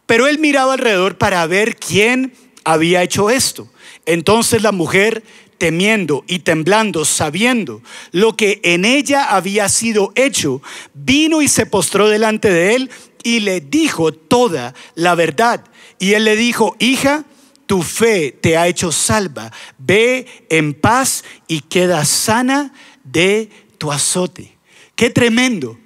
Pero 0.06 0.26
él 0.26 0.38
miraba 0.38 0.74
alrededor 0.74 1.18
para 1.18 1.46
ver 1.46 1.76
quién 1.76 2.34
había 2.64 3.02
hecho 3.02 3.30
esto. 3.30 3.68
Entonces 4.06 4.62
la 4.62 4.72
mujer 4.72 5.22
temiendo 5.58 6.24
y 6.26 6.40
temblando, 6.40 7.04
sabiendo 7.04 7.82
lo 8.10 8.36
que 8.36 8.60
en 8.64 8.84
ella 8.84 9.30
había 9.30 9.68
sido 9.68 10.12
hecho, 10.16 10.60
vino 10.92 11.40
y 11.40 11.46
se 11.46 11.66
postró 11.66 12.08
delante 12.08 12.50
de 12.50 12.74
él 12.74 12.90
y 13.22 13.40
le 13.40 13.60
dijo 13.60 14.12
toda 14.12 14.74
la 14.96 15.14
verdad. 15.14 15.64
Y 16.00 16.14
él 16.14 16.24
le 16.24 16.34
dijo, 16.34 16.74
hija, 16.80 17.24
tu 17.66 17.82
fe 17.82 18.32
te 18.32 18.56
ha 18.56 18.66
hecho 18.66 18.90
salva, 18.90 19.52
ve 19.78 20.26
en 20.50 20.74
paz 20.74 21.24
y 21.46 21.60
queda 21.60 22.04
sana 22.04 22.72
de 23.04 23.48
tu 23.78 23.92
azote. 23.92 24.51
Qué 24.94 25.10
tremendo. 25.10 25.78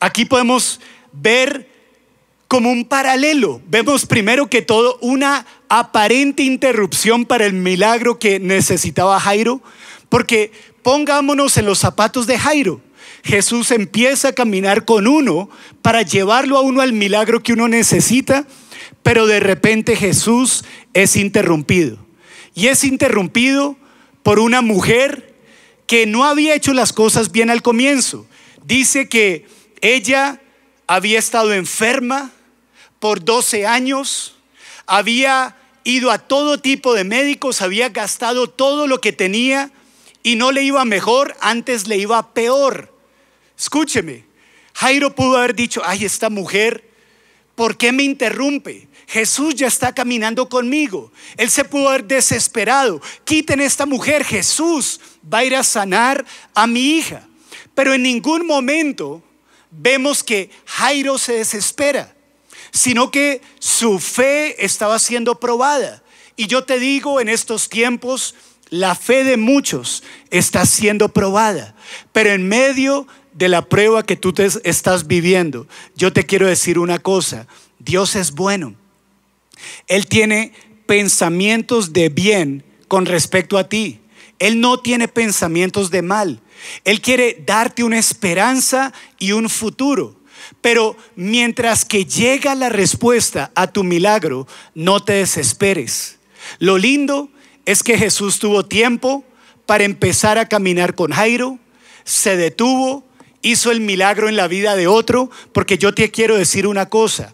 Aquí 0.00 0.24
podemos 0.24 0.80
ver 1.12 1.68
como 2.48 2.70
un 2.70 2.84
paralelo. 2.84 3.60
Vemos 3.66 4.06
primero 4.06 4.48
que 4.48 4.62
todo 4.62 4.98
una 5.00 5.46
aparente 5.68 6.42
interrupción 6.42 7.24
para 7.24 7.46
el 7.46 7.54
milagro 7.54 8.18
que 8.18 8.38
necesitaba 8.38 9.20
Jairo, 9.20 9.62
porque 10.08 10.52
pongámonos 10.82 11.56
en 11.56 11.66
los 11.66 11.78
zapatos 11.78 12.26
de 12.26 12.38
Jairo. 12.38 12.80
Jesús 13.24 13.72
empieza 13.72 14.28
a 14.28 14.32
caminar 14.32 14.84
con 14.84 15.08
uno 15.08 15.50
para 15.82 16.02
llevarlo 16.02 16.56
a 16.56 16.60
uno 16.60 16.80
al 16.80 16.92
milagro 16.92 17.42
que 17.42 17.52
uno 17.52 17.66
necesita, 17.66 18.46
pero 19.02 19.26
de 19.26 19.40
repente 19.40 19.96
Jesús 19.96 20.64
es 20.94 21.16
interrumpido. 21.16 21.98
Y 22.54 22.68
es 22.68 22.84
interrumpido 22.84 23.76
por 24.22 24.38
una 24.38 24.62
mujer 24.62 25.34
que 25.86 26.06
no 26.06 26.24
había 26.24 26.54
hecho 26.54 26.72
las 26.72 26.92
cosas 26.92 27.32
bien 27.32 27.50
al 27.50 27.62
comienzo. 27.62 28.26
Dice 28.66 29.08
que 29.08 29.46
ella 29.80 30.40
había 30.88 31.20
estado 31.20 31.54
enferma, 31.54 32.32
por 32.98 33.24
12 33.24 33.64
años, 33.64 34.34
había 34.86 35.56
ido 35.84 36.10
a 36.10 36.18
todo 36.18 36.58
tipo 36.58 36.92
de 36.94 37.04
médicos, 37.04 37.62
había 37.62 37.90
gastado 37.90 38.48
todo 38.48 38.88
lo 38.88 39.00
que 39.00 39.12
tenía 39.12 39.70
y 40.24 40.34
no 40.34 40.50
le 40.50 40.64
iba 40.64 40.84
mejor, 40.84 41.36
antes 41.40 41.86
le 41.86 41.96
iba 41.98 42.34
peor. 42.34 42.92
Escúcheme, 43.56 44.24
Jairo 44.74 45.14
pudo 45.14 45.36
haber 45.36 45.54
dicho, 45.54 45.82
ay, 45.84 46.04
esta 46.04 46.28
mujer, 46.28 46.90
¿por 47.54 47.76
qué 47.76 47.92
me 47.92 48.02
interrumpe? 48.02 48.88
Jesús 49.06 49.54
ya 49.54 49.68
está 49.68 49.94
caminando 49.94 50.48
conmigo. 50.48 51.12
Él 51.36 51.50
se 51.50 51.62
pudo 51.62 51.90
haber 51.90 52.04
desesperado. 52.04 53.00
Quiten 53.24 53.60
esta 53.60 53.86
mujer, 53.86 54.24
Jesús 54.24 55.00
va 55.32 55.38
a 55.38 55.44
ir 55.44 55.54
a 55.54 55.62
sanar 55.62 56.24
a 56.52 56.66
mi 56.66 56.96
hija. 56.96 57.25
Pero 57.76 57.94
en 57.94 58.02
ningún 58.02 58.44
momento 58.44 59.22
vemos 59.70 60.24
que 60.24 60.50
Jairo 60.64 61.16
se 61.16 61.34
desespera 61.34 62.16
sino 62.76 63.10
que 63.10 63.40
su 63.58 63.98
fe 63.98 64.64
estaba 64.64 64.98
siendo 64.98 65.40
probada. 65.40 66.02
Y 66.36 66.46
yo 66.46 66.64
te 66.64 66.78
digo, 66.78 67.20
en 67.20 67.28
estos 67.30 67.70
tiempos, 67.70 68.34
la 68.68 68.94
fe 68.94 69.24
de 69.24 69.38
muchos 69.38 70.02
está 70.30 70.66
siendo 70.66 71.08
probada, 71.08 71.74
pero 72.12 72.30
en 72.30 72.46
medio 72.46 73.06
de 73.32 73.48
la 73.48 73.62
prueba 73.62 74.04
que 74.04 74.16
tú 74.16 74.34
te 74.34 74.46
estás 74.64 75.06
viviendo, 75.06 75.66
yo 75.94 76.12
te 76.12 76.26
quiero 76.26 76.46
decir 76.46 76.78
una 76.78 76.98
cosa, 76.98 77.46
Dios 77.78 78.14
es 78.14 78.32
bueno. 78.32 78.74
Él 79.86 80.06
tiene 80.06 80.52
pensamientos 80.84 81.94
de 81.94 82.10
bien 82.10 82.62
con 82.88 83.06
respecto 83.06 83.56
a 83.56 83.68
ti. 83.68 84.00
Él 84.38 84.60
no 84.60 84.78
tiene 84.78 85.08
pensamientos 85.08 85.90
de 85.90 86.02
mal. 86.02 86.40
Él 86.84 87.00
quiere 87.00 87.42
darte 87.46 87.84
una 87.84 87.98
esperanza 87.98 88.92
y 89.18 89.32
un 89.32 89.48
futuro. 89.48 90.16
Pero 90.60 90.96
mientras 91.16 91.84
que 91.84 92.04
llega 92.04 92.54
la 92.54 92.68
respuesta 92.68 93.50
a 93.54 93.66
tu 93.66 93.84
milagro, 93.84 94.46
no 94.74 95.00
te 95.00 95.14
desesperes. 95.14 96.18
Lo 96.58 96.78
lindo 96.78 97.30
es 97.64 97.82
que 97.82 97.98
Jesús 97.98 98.38
tuvo 98.38 98.64
tiempo 98.64 99.24
para 99.64 99.84
empezar 99.84 100.38
a 100.38 100.48
caminar 100.48 100.94
con 100.94 101.10
Jairo, 101.10 101.58
se 102.04 102.36
detuvo 102.36 103.04
hizo 103.46 103.70
el 103.70 103.80
milagro 103.80 104.28
en 104.28 104.36
la 104.36 104.48
vida 104.48 104.74
de 104.74 104.88
otro, 104.88 105.30
porque 105.52 105.78
yo 105.78 105.94
te 105.94 106.10
quiero 106.10 106.36
decir 106.36 106.66
una 106.66 106.88
cosa, 106.88 107.32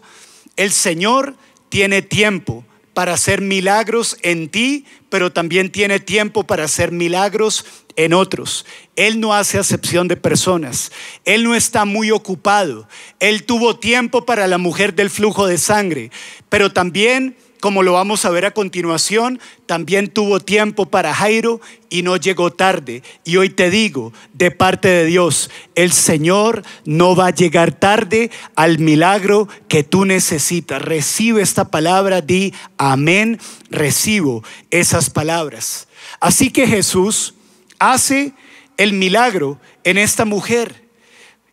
el 0.55 0.71
Señor 0.71 1.35
tiene 1.69 2.03
tiempo 2.03 2.63
para 2.93 3.13
hacer 3.13 3.41
milagros 3.41 4.17
en 4.21 4.49
ti, 4.49 4.85
pero 5.09 5.31
también 5.31 5.71
tiene 5.71 5.99
tiempo 5.99 6.43
para 6.43 6.65
hacer 6.65 6.91
milagros 6.91 7.65
en 7.95 8.13
otros. 8.13 8.65
Él 8.95 9.19
no 9.19 9.33
hace 9.33 9.57
acepción 9.57 10.07
de 10.07 10.15
personas. 10.15 10.91
Él 11.25 11.43
no 11.43 11.55
está 11.55 11.85
muy 11.85 12.11
ocupado. 12.11 12.87
Él 13.19 13.43
tuvo 13.43 13.77
tiempo 13.77 14.25
para 14.25 14.47
la 14.47 14.57
mujer 14.57 14.95
del 14.95 15.09
flujo 15.09 15.47
de 15.47 15.57
sangre, 15.57 16.11
pero 16.49 16.71
también 16.71 17.35
como 17.63 17.81
lo 17.81 17.93
vamos 17.93 18.25
a 18.25 18.29
ver 18.29 18.43
a 18.45 18.51
continuación, 18.51 19.39
también 19.67 20.09
tuvo 20.09 20.41
tiempo 20.41 20.85
para 20.85 21.15
Jairo 21.15 21.61
y 21.89 22.01
no 22.01 22.17
llegó 22.17 22.51
tarde. 22.51 23.03
Y 23.23 23.37
hoy 23.37 23.51
te 23.51 23.69
digo, 23.69 24.11
de 24.33 24.51
parte 24.51 24.89
de 24.89 25.05
Dios, 25.05 25.49
el 25.73 25.93
Señor 25.93 26.63
no 26.83 27.15
va 27.15 27.27
a 27.27 27.33
llegar 27.33 27.71
tarde 27.71 28.31
al 28.57 28.79
milagro 28.79 29.47
que 29.69 29.81
tú 29.85 30.03
necesitas. 30.03 30.81
Recibe 30.81 31.41
esta 31.41 31.71
palabra, 31.71 32.19
di 32.19 32.53
amén, 32.77 33.39
recibo 33.69 34.43
esas 34.69 35.09
palabras. 35.09 35.87
Así 36.19 36.49
que 36.49 36.67
Jesús 36.67 37.33
hace 37.79 38.33
el 38.75 38.91
milagro 38.91 39.57
en 39.85 39.97
esta 39.97 40.25
mujer 40.25 40.83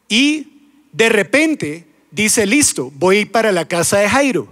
y 0.08 0.48
de 0.90 1.08
repente 1.08 1.86
dice, 2.10 2.46
listo, 2.46 2.90
voy 2.96 3.26
para 3.26 3.52
la 3.52 3.68
casa 3.68 3.98
de 3.98 4.08
Jairo. 4.08 4.48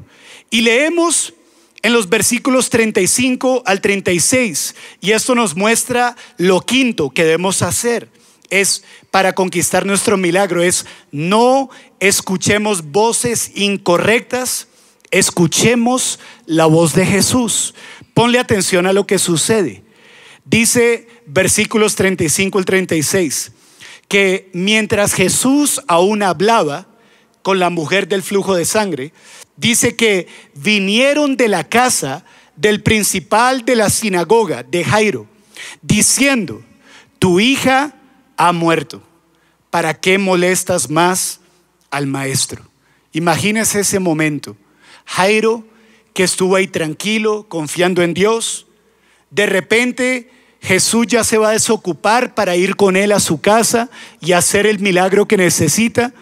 Y 0.50 0.60
leemos 0.60 1.34
en 1.82 1.92
los 1.92 2.08
versículos 2.08 2.70
35 2.70 3.62
al 3.66 3.80
36. 3.80 4.74
Y 5.00 5.12
esto 5.12 5.34
nos 5.34 5.56
muestra 5.56 6.16
lo 6.36 6.60
quinto 6.60 7.10
que 7.10 7.24
debemos 7.24 7.62
hacer. 7.62 8.08
Es 8.50 8.84
para 9.10 9.34
conquistar 9.34 9.84
nuestro 9.84 10.16
milagro, 10.16 10.62
es 10.62 10.86
no 11.12 11.68
escuchemos 12.00 12.90
voces 12.90 13.52
incorrectas, 13.54 14.68
escuchemos 15.10 16.18
la 16.46 16.66
voz 16.66 16.94
de 16.94 17.04
Jesús. 17.04 17.74
Ponle 18.14 18.38
atención 18.38 18.86
a 18.86 18.92
lo 18.92 19.06
que 19.06 19.18
sucede. 19.18 19.82
Dice 20.44 21.06
versículos 21.26 21.94
35 21.94 22.58
al 22.58 22.64
36, 22.64 23.52
que 24.08 24.48
mientras 24.54 25.12
Jesús 25.12 25.82
aún 25.86 26.22
hablaba 26.22 26.88
con 27.42 27.58
la 27.58 27.70
mujer 27.70 28.08
del 28.08 28.22
flujo 28.22 28.54
de 28.54 28.64
sangre, 28.64 29.12
dice 29.56 29.96
que 29.96 30.28
vinieron 30.54 31.36
de 31.36 31.48
la 31.48 31.64
casa 31.64 32.24
del 32.56 32.82
principal 32.82 33.64
de 33.64 33.76
la 33.76 33.90
sinagoga, 33.90 34.62
de 34.62 34.84
Jairo, 34.84 35.26
diciendo, 35.82 36.62
tu 37.18 37.40
hija 37.40 37.94
ha 38.36 38.52
muerto, 38.52 39.02
¿para 39.70 39.94
qué 39.94 40.18
molestas 40.18 40.90
más 40.90 41.40
al 41.90 42.06
maestro? 42.06 42.68
Imagínese 43.12 43.80
ese 43.80 43.98
momento. 43.98 44.56
Jairo, 45.04 45.64
que 46.14 46.24
estuvo 46.24 46.56
ahí 46.56 46.66
tranquilo, 46.66 47.46
confiando 47.48 48.02
en 48.02 48.14
Dios, 48.14 48.66
de 49.30 49.46
repente 49.46 50.30
Jesús 50.60 51.06
ya 51.06 51.24
se 51.24 51.38
va 51.38 51.50
a 51.50 51.52
desocupar 51.52 52.34
para 52.34 52.56
ir 52.56 52.76
con 52.76 52.96
él 52.96 53.12
a 53.12 53.20
su 53.20 53.40
casa 53.40 53.90
y 54.20 54.32
hacer 54.32 54.66
el 54.66 54.80
milagro 54.80 55.26
que 55.26 55.36
necesita. 55.36 56.12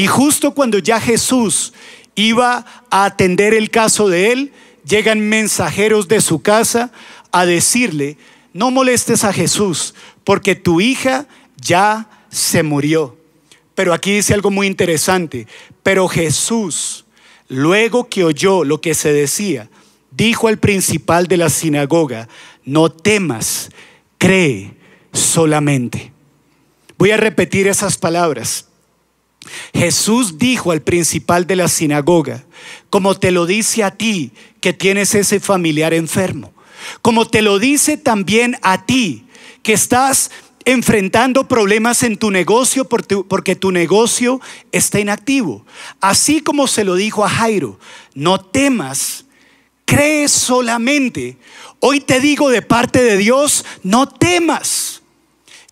Y 0.00 0.06
justo 0.06 0.54
cuando 0.54 0.78
ya 0.78 0.98
Jesús 0.98 1.74
iba 2.14 2.64
a 2.88 3.04
atender 3.04 3.52
el 3.52 3.68
caso 3.68 4.08
de 4.08 4.32
él, 4.32 4.52
llegan 4.88 5.20
mensajeros 5.20 6.08
de 6.08 6.22
su 6.22 6.40
casa 6.40 6.90
a 7.32 7.44
decirle, 7.44 8.16
no 8.54 8.70
molestes 8.70 9.24
a 9.24 9.32
Jesús, 9.34 9.94
porque 10.24 10.54
tu 10.54 10.80
hija 10.80 11.26
ya 11.60 12.08
se 12.30 12.62
murió. 12.62 13.18
Pero 13.74 13.92
aquí 13.92 14.14
dice 14.14 14.32
algo 14.32 14.50
muy 14.50 14.66
interesante, 14.68 15.46
pero 15.82 16.08
Jesús, 16.08 17.04
luego 17.48 18.08
que 18.08 18.24
oyó 18.24 18.64
lo 18.64 18.80
que 18.80 18.94
se 18.94 19.12
decía, 19.12 19.68
dijo 20.12 20.48
al 20.48 20.56
principal 20.56 21.26
de 21.26 21.36
la 21.36 21.50
sinagoga, 21.50 22.26
no 22.64 22.88
temas, 22.88 23.68
cree 24.16 24.72
solamente. 25.12 26.10
Voy 26.96 27.10
a 27.10 27.18
repetir 27.18 27.68
esas 27.68 27.98
palabras. 27.98 28.69
Jesús 29.74 30.38
dijo 30.38 30.72
al 30.72 30.82
principal 30.82 31.46
de 31.46 31.56
la 31.56 31.68
sinagoga, 31.68 32.44
como 32.90 33.16
te 33.16 33.30
lo 33.30 33.46
dice 33.46 33.84
a 33.84 33.90
ti 33.90 34.32
que 34.60 34.72
tienes 34.72 35.14
ese 35.14 35.40
familiar 35.40 35.94
enfermo, 35.94 36.52
como 37.02 37.26
te 37.26 37.42
lo 37.42 37.58
dice 37.58 37.96
también 37.96 38.56
a 38.62 38.86
ti 38.86 39.24
que 39.62 39.72
estás 39.72 40.30
enfrentando 40.64 41.48
problemas 41.48 42.02
en 42.02 42.16
tu 42.16 42.30
negocio 42.30 42.86
porque 42.86 43.56
tu 43.56 43.72
negocio 43.72 44.40
está 44.72 45.00
inactivo. 45.00 45.64
Así 46.00 46.40
como 46.40 46.66
se 46.66 46.84
lo 46.84 46.94
dijo 46.94 47.24
a 47.24 47.28
Jairo, 47.28 47.78
no 48.14 48.40
temas, 48.40 49.24
cree 49.84 50.28
solamente. 50.28 51.38
Hoy 51.80 52.00
te 52.00 52.20
digo 52.20 52.50
de 52.50 52.62
parte 52.62 53.02
de 53.02 53.16
Dios, 53.16 53.64
no 53.82 54.08
temas. 54.08 54.99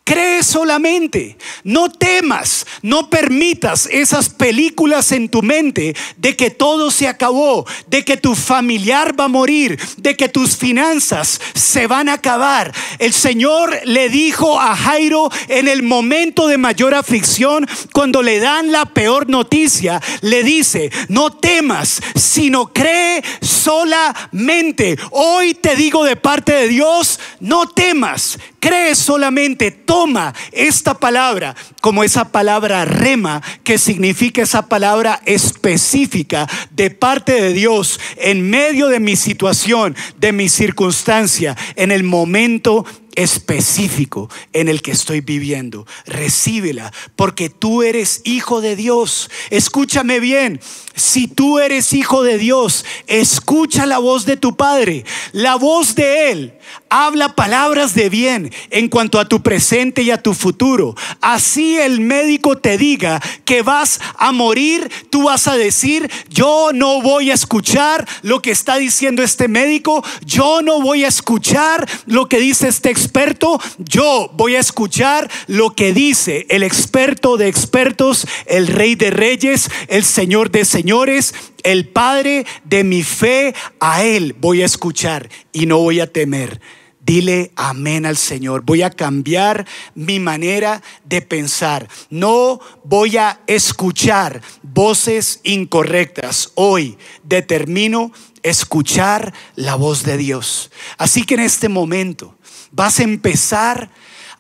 Cree 0.09 0.43
solamente, 0.43 1.37
no 1.65 1.91
temas, 1.91 2.67
no 2.81 3.11
permitas 3.11 3.85
esas 3.93 4.31
películas 4.31 5.13
en 5.13 5.29
tu 5.29 5.43
mente 5.43 5.95
de 6.17 6.35
que 6.35 6.49
todo 6.49 6.91
se 6.91 7.07
acabó, 7.07 7.67
de 7.89 8.07
que 8.07 8.17
tu 8.17 8.35
familiar 8.35 9.15
va 9.21 9.25
a 9.25 9.29
morir, 9.29 9.79
de 9.99 10.17
que 10.17 10.31
tus 10.31 10.57
finanzas 10.57 11.39
se 11.53 11.87
van 11.87 12.09
a 12.09 12.15
acabar. 12.15 12.73
El 12.99 13.13
Señor 13.13 13.81
le 13.85 14.09
dijo 14.09 14.59
a 14.59 14.75
Jairo 14.75 15.31
en 15.49 15.69
el 15.69 15.83
momento 15.83 16.49
de 16.49 16.57
mayor 16.57 16.95
aflicción, 16.95 17.69
cuando 17.93 18.23
le 18.23 18.39
dan 18.39 18.73
la 18.73 18.87
peor 18.87 19.29
noticia, 19.29 20.01
le 20.23 20.43
dice, 20.43 20.91
no 21.09 21.37
temas, 21.37 22.01
sino 22.15 22.73
cree 22.73 23.23
solamente. 23.43 24.97
Hoy 25.11 25.53
te 25.53 25.77
digo 25.77 26.03
de 26.05 26.17
parte 26.17 26.53
de 26.53 26.69
Dios, 26.69 27.21
no 27.41 27.69
temas, 27.69 28.39
cree 28.61 28.95
solamente 28.95 29.71
toma 29.71 30.35
esta 30.53 30.95
palabra 30.95 31.55
como 31.81 32.05
esa 32.05 32.31
palabra 32.31 32.85
rema, 32.85 33.43
que 33.65 33.79
significa 33.79 34.43
esa 34.43 34.69
palabra 34.69 35.21
específica 35.25 36.49
de 36.71 36.91
parte 36.91 37.33
de 37.41 37.53
Dios 37.53 38.01
en 38.17 38.49
medio 38.49 38.89
de 38.89 39.01
mi 39.01 39.17
situación, 39.17 39.97
de 40.17 40.33
mi 40.33 40.49
circunstancia, 40.49 41.57
en 41.77 41.93
el 41.93 42.05
momento 42.05 42.85
específico 43.19 44.31
en 44.53 44.69
el 44.69 44.81
que 44.81 44.93
estoy 44.93 45.21
viviendo. 45.21 45.87
Recíbela 46.07 46.93
porque 47.17 47.51
tú 47.51 47.83
eres 47.83 48.21
hijo 48.25 48.61
de 48.61 48.77
Dios. 48.77 49.29
Escúchame 49.51 50.21
bien, 50.21 50.61
si 50.95 51.27
tú 51.27 51.59
eres 51.59 51.93
hijo 51.93 52.23
de 52.23 52.39
Dios, 52.39 52.85
escucha 53.09 53.87
la 53.87 53.99
voz 53.99 54.25
de 54.25 54.37
tu 54.37 54.57
Padre, 54.57 55.05
la 55.33 55.57
voz 55.57 55.97
de 55.97 56.31
Él. 56.31 56.59
Habla 56.91 57.35
palabras 57.35 57.95
de 57.95 58.09
bien 58.09 58.51
en 58.71 58.89
cuanto 58.89 59.21
a 59.21 59.29
tu 59.29 59.43
presente 59.43 60.03
y 60.03 60.11
a 60.11 60.23
tu 60.23 60.33
futuro. 60.33 60.95
Así 61.21 61.79
el 61.79 62.01
médico 62.01 62.59
te 62.59 62.79
diga 62.79 63.21
que 63.45 63.63
vas 63.63 64.01
a 64.17 64.33
morir, 64.33 64.91
tú 65.11 65.25
vas 65.25 65.49
a 65.49 65.57
decir, 65.57 66.11
yo 66.31 66.71
no 66.73 67.03
voy 67.03 67.31
a 67.31 67.35
escuchar 67.35 68.07
lo 68.23 68.41
que 68.41 68.51
está 68.51 68.77
diciendo 68.77 69.23
este 69.23 69.49
médico, 69.49 70.03
yo 70.25 70.63
no 70.63 70.81
voy 70.81 71.05
a 71.05 71.09
escuchar 71.09 71.87
lo 72.07 72.29
que 72.29 72.41
dice 72.41 72.69
este 72.69 72.91
experto, 72.91 73.61
yo 73.79 74.31
voy 74.35 74.57
a 74.57 74.61
escuchar 74.61 75.31
lo 75.47 75.75
que 75.75 75.93
dice 75.93 76.47
el 76.49 76.63
experto 76.63 77.37
de 77.37 77.49
expertos, 77.49 78.27
el 78.47 78.67
rey 78.67 78.95
de 78.95 79.11
reyes, 79.11 79.71
el 79.89 80.05
señor 80.05 80.51
de 80.51 80.65
señores, 80.65 81.35
el 81.63 81.89
padre 81.89 82.47
de 82.65 82.85
mi 82.85 83.03
fe, 83.03 83.55
a 83.81 84.05
él 84.05 84.35
voy 84.41 84.63
a 84.63 84.67
escuchar 84.67 85.29
y 85.53 85.67
no 85.67 85.79
voy 85.79 86.01
a 86.01 86.11
temer. 86.11 86.61
Dile 87.09 87.53
amén 87.57 88.05
al 88.05 88.19
Señor. 88.19 88.65
Voy 88.67 88.83
a 88.83 88.91
cambiar 88.91 89.67
mi 89.95 90.21
manera 90.21 90.83
de 91.07 91.23
pensar. 91.23 91.89
No 92.11 92.61
voy 92.85 93.17
a 93.17 93.41
escuchar 93.47 94.43
voces 94.63 95.41
incorrectas. 95.43 96.53
Hoy 96.55 96.99
determino 97.23 98.13
escuchar 98.43 99.33
la 99.57 99.75
voz 99.75 100.03
de 100.03 100.19
Dios. 100.19 100.71
Así 100.99 101.25
que 101.25 101.33
en 101.33 101.41
este 101.41 101.71
momento 101.71 102.37
vas 102.73 103.01
a 103.01 103.05
empezar 103.05 103.91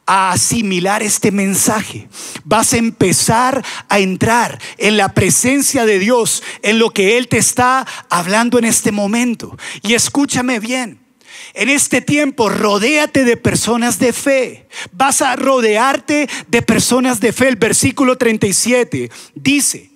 a 0.05 0.33
asimilar 0.33 1.03
este 1.03 1.33
mensaje. 1.33 2.07
Vas 2.45 2.75
a 2.75 2.77
empezar 2.77 3.65
a 3.89 3.99
entrar 3.99 4.61
en 4.77 4.99
la 4.99 5.15
presencia 5.15 5.87
de 5.87 5.99
Dios, 5.99 6.43
en 6.61 6.79
lo 6.79 6.91
que 6.91 7.17
Él 7.17 7.29
te 7.29 7.39
está 7.39 7.87
hablando 8.11 8.59
en 8.59 8.67
este 8.67 8.93
momento. 8.93 9.57
Y 9.83 9.95
escúchame 9.95 10.61
bien. 10.61 11.08
En 11.55 11.69
este 11.69 12.01
tiempo, 12.01 12.49
rodéate 12.49 13.25
de 13.25 13.37
personas 13.37 13.99
de 13.99 14.13
fe. 14.13 14.69
Vas 14.93 15.23
a 15.23 15.37
rodearte 15.37 16.29
de 16.49 16.63
personas 16.63 17.21
de 17.21 17.33
fe. 17.33 17.49
El 17.49 17.57
versículo 17.57 18.17
37 18.17 19.11
dice 19.35 19.91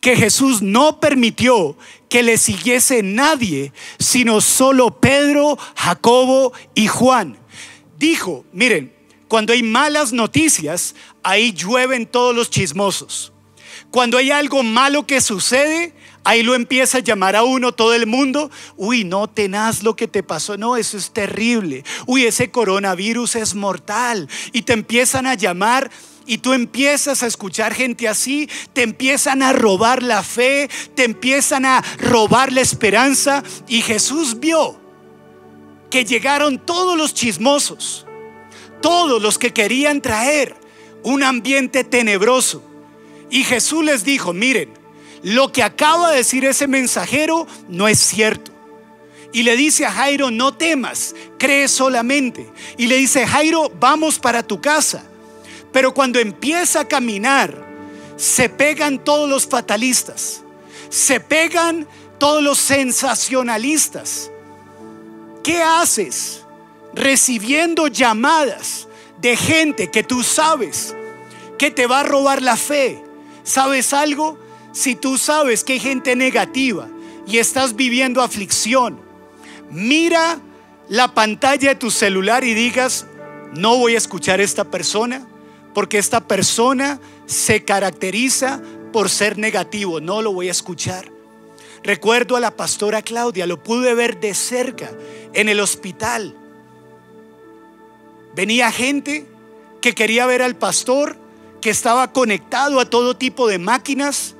que 0.00 0.16
Jesús 0.16 0.62
no 0.62 1.00
permitió 1.00 1.76
que 2.08 2.22
le 2.22 2.38
siguiese 2.38 3.02
nadie, 3.02 3.72
sino 3.98 4.40
solo 4.40 5.00
Pedro, 5.00 5.58
Jacobo 5.74 6.52
y 6.74 6.86
Juan. 6.86 7.38
Dijo, 7.98 8.44
miren, 8.52 8.92
cuando 9.28 9.52
hay 9.52 9.62
malas 9.62 10.12
noticias, 10.12 10.94
ahí 11.22 11.52
llueven 11.52 12.06
todos 12.06 12.34
los 12.34 12.50
chismosos. 12.50 13.32
Cuando 13.90 14.18
hay 14.18 14.30
algo 14.30 14.62
malo 14.62 15.06
que 15.06 15.20
sucede, 15.20 15.92
ahí 16.26 16.42
lo 16.42 16.56
empieza 16.56 16.98
a 16.98 17.02
llamar 17.02 17.36
a 17.36 17.44
uno 17.44 17.72
todo 17.72 17.94
el 17.94 18.06
mundo. 18.06 18.50
Uy, 18.76 19.04
no 19.04 19.28
tenaz 19.28 19.84
lo 19.84 19.94
que 19.94 20.08
te 20.08 20.24
pasó. 20.24 20.58
No, 20.58 20.76
eso 20.76 20.98
es 20.98 21.12
terrible. 21.12 21.84
Uy, 22.04 22.24
ese 22.24 22.50
coronavirus 22.50 23.36
es 23.36 23.54
mortal. 23.54 24.28
Y 24.52 24.62
te 24.62 24.72
empiezan 24.72 25.26
a 25.26 25.34
llamar 25.34 25.88
y 26.26 26.38
tú 26.38 26.52
empiezas 26.52 27.22
a 27.22 27.28
escuchar 27.28 27.72
gente 27.72 28.08
así, 28.08 28.50
te 28.72 28.82
empiezan 28.82 29.40
a 29.40 29.52
robar 29.52 30.02
la 30.02 30.24
fe, 30.24 30.68
te 30.96 31.04
empiezan 31.04 31.64
a 31.64 31.84
robar 31.98 32.52
la 32.52 32.60
esperanza. 32.60 33.44
Y 33.68 33.82
Jesús 33.82 34.40
vio 34.40 34.80
que 35.90 36.04
llegaron 36.04 36.58
todos 36.58 36.98
los 36.98 37.14
chismosos, 37.14 38.04
todos 38.82 39.22
los 39.22 39.38
que 39.38 39.52
querían 39.52 40.02
traer 40.02 40.56
un 41.04 41.22
ambiente 41.22 41.84
tenebroso. 41.84 42.64
Y 43.30 43.44
Jesús 43.44 43.84
les 43.84 44.02
dijo, 44.02 44.32
miren, 44.32 44.85
lo 45.22 45.52
que 45.52 45.62
acaba 45.62 46.10
de 46.10 46.18
decir 46.18 46.44
ese 46.44 46.66
mensajero 46.66 47.46
no 47.68 47.88
es 47.88 47.98
cierto. 47.98 48.52
Y 49.32 49.42
le 49.42 49.56
dice 49.56 49.84
a 49.84 49.92
Jairo, 49.92 50.30
no 50.30 50.54
temas, 50.54 51.14
cree 51.38 51.68
solamente. 51.68 52.50
Y 52.78 52.86
le 52.86 52.96
dice, 52.96 53.26
Jairo, 53.26 53.70
vamos 53.78 54.18
para 54.18 54.42
tu 54.42 54.60
casa. 54.60 55.04
Pero 55.72 55.92
cuando 55.92 56.18
empieza 56.18 56.80
a 56.80 56.88
caminar, 56.88 57.66
se 58.16 58.48
pegan 58.48 59.02
todos 59.04 59.28
los 59.28 59.46
fatalistas, 59.46 60.40
se 60.88 61.20
pegan 61.20 61.86
todos 62.18 62.42
los 62.42 62.58
sensacionalistas. 62.58 64.30
¿Qué 65.42 65.62
haces 65.62 66.42
recibiendo 66.94 67.88
llamadas 67.88 68.88
de 69.20 69.36
gente 69.36 69.90
que 69.90 70.02
tú 70.02 70.22
sabes 70.22 70.94
que 71.58 71.70
te 71.70 71.86
va 71.86 72.00
a 72.00 72.04
robar 72.04 72.40
la 72.40 72.56
fe? 72.56 73.02
¿Sabes 73.44 73.92
algo? 73.92 74.38
Si 74.76 74.94
tú 74.94 75.16
sabes 75.16 75.64
que 75.64 75.72
hay 75.72 75.80
gente 75.80 76.14
negativa 76.16 76.86
y 77.26 77.38
estás 77.38 77.76
viviendo 77.76 78.20
aflicción, 78.20 79.00
mira 79.70 80.38
la 80.90 81.14
pantalla 81.14 81.70
de 81.70 81.76
tu 81.76 81.90
celular 81.90 82.44
y 82.44 82.52
digas, 82.52 83.06
no 83.54 83.78
voy 83.78 83.94
a 83.94 83.96
escuchar 83.96 84.38
a 84.38 84.42
esta 84.42 84.64
persona 84.64 85.26
porque 85.72 85.96
esta 85.96 86.20
persona 86.20 87.00
se 87.24 87.64
caracteriza 87.64 88.60
por 88.92 89.08
ser 89.08 89.38
negativo, 89.38 89.98
no 89.98 90.20
lo 90.20 90.34
voy 90.34 90.48
a 90.48 90.50
escuchar. 90.50 91.10
Recuerdo 91.82 92.36
a 92.36 92.40
la 92.40 92.50
pastora 92.50 93.00
Claudia, 93.00 93.46
lo 93.46 93.62
pude 93.62 93.94
ver 93.94 94.20
de 94.20 94.34
cerca 94.34 94.90
en 95.32 95.48
el 95.48 95.60
hospital. 95.60 96.36
Venía 98.34 98.70
gente 98.70 99.26
que 99.80 99.94
quería 99.94 100.26
ver 100.26 100.42
al 100.42 100.54
pastor, 100.54 101.16
que 101.62 101.70
estaba 101.70 102.12
conectado 102.12 102.78
a 102.78 102.90
todo 102.90 103.16
tipo 103.16 103.48
de 103.48 103.58
máquinas, 103.58 104.35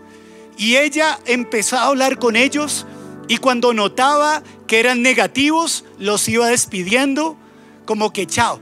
y 0.56 0.76
ella 0.76 1.18
empezó 1.26 1.76
a 1.76 1.86
hablar 1.86 2.18
con 2.18 2.36
ellos 2.36 2.86
y 3.28 3.38
cuando 3.38 3.74
notaba 3.74 4.42
que 4.66 4.80
eran 4.80 5.02
negativos, 5.02 5.84
los 5.98 6.28
iba 6.28 6.48
despidiendo 6.48 7.36
como 7.84 8.12
que 8.12 8.26
chao. 8.26 8.60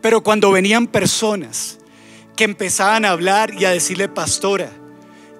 Pero 0.00 0.22
cuando 0.22 0.50
venían 0.50 0.86
personas 0.86 1.78
que 2.36 2.44
empezaban 2.44 3.04
a 3.04 3.10
hablar 3.10 3.52
y 3.54 3.64
a 3.64 3.70
decirle, 3.70 4.08
pastora, 4.08 4.70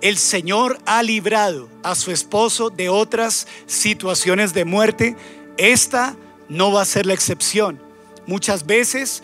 el 0.01 0.17
Señor 0.17 0.79
ha 0.87 1.03
librado 1.03 1.69
a 1.83 1.95
su 1.95 2.11
esposo 2.11 2.71
de 2.71 2.89
otras 2.89 3.47
situaciones 3.67 4.55
de 4.55 4.65
muerte, 4.65 5.17
esta 5.57 6.17
no 6.49 6.73
va 6.73 6.83
a 6.83 6.87
ser 6.87 7.07
la 7.07 7.15
excepción. 7.15 7.81
Muchas 8.27 8.67
veces 8.67 9.23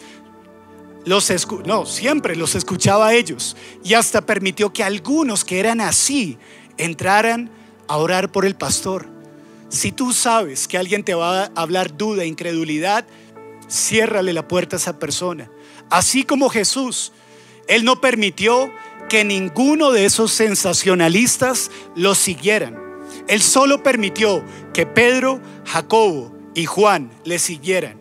los 1.06 1.32
no, 1.64 1.86
siempre 1.86 2.34
los 2.34 2.56
escuchaba 2.56 3.06
a 3.06 3.14
ellos 3.14 3.56
y 3.84 3.94
hasta 3.94 4.26
permitió 4.26 4.72
que 4.72 4.82
algunos 4.82 5.44
que 5.44 5.60
eran 5.60 5.80
así 5.80 6.36
entraran 6.78 7.48
a 7.86 7.96
orar 7.96 8.32
por 8.32 8.44
el 8.44 8.56
pastor. 8.56 9.06
Si 9.68 9.92
tú 9.92 10.12
sabes 10.12 10.66
que 10.66 10.76
alguien 10.76 11.04
te 11.04 11.14
va 11.14 11.44
a 11.44 11.50
hablar 11.54 11.96
duda, 11.96 12.24
incredulidad, 12.24 13.06
ciérrale 13.70 14.32
la 14.32 14.48
puerta 14.48 14.74
a 14.74 14.78
esa 14.80 14.98
persona. 14.98 15.48
Así 15.90 16.24
como 16.24 16.48
Jesús, 16.48 17.12
Él 17.68 17.84
no 17.84 18.00
permitió 18.00 18.68
que 19.08 19.24
ninguno 19.24 19.92
de 19.92 20.06
esos 20.06 20.32
sensacionalistas 20.32 21.70
lo 21.94 22.16
siguieran. 22.16 22.82
Él 23.28 23.42
solo 23.42 23.84
permitió 23.84 24.44
que 24.74 24.86
Pedro, 24.86 25.40
Jacobo 25.66 26.34
y 26.56 26.66
Juan 26.66 27.12
le 27.22 27.38
siguieran. 27.38 27.96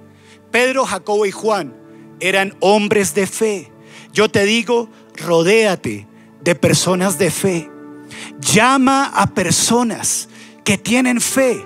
Pedro, 0.50 0.86
Jacobo 0.86 1.28
y 1.28 1.32
Juan 1.32 1.85
eran 2.20 2.56
hombres 2.60 3.14
de 3.14 3.28
fe. 3.28 3.72
Yo 4.14 4.30
te 4.30 4.46
digo, 4.46 4.90
rodéate 5.16 6.08
de 6.42 6.56
personas 6.56 7.18
de 7.18 7.32
fe. 7.32 7.70
Llama 8.40 9.06
a 9.08 9.28
personas 9.28 10.30
que 10.64 10.78
tienen 10.78 11.22
fe 11.22 11.64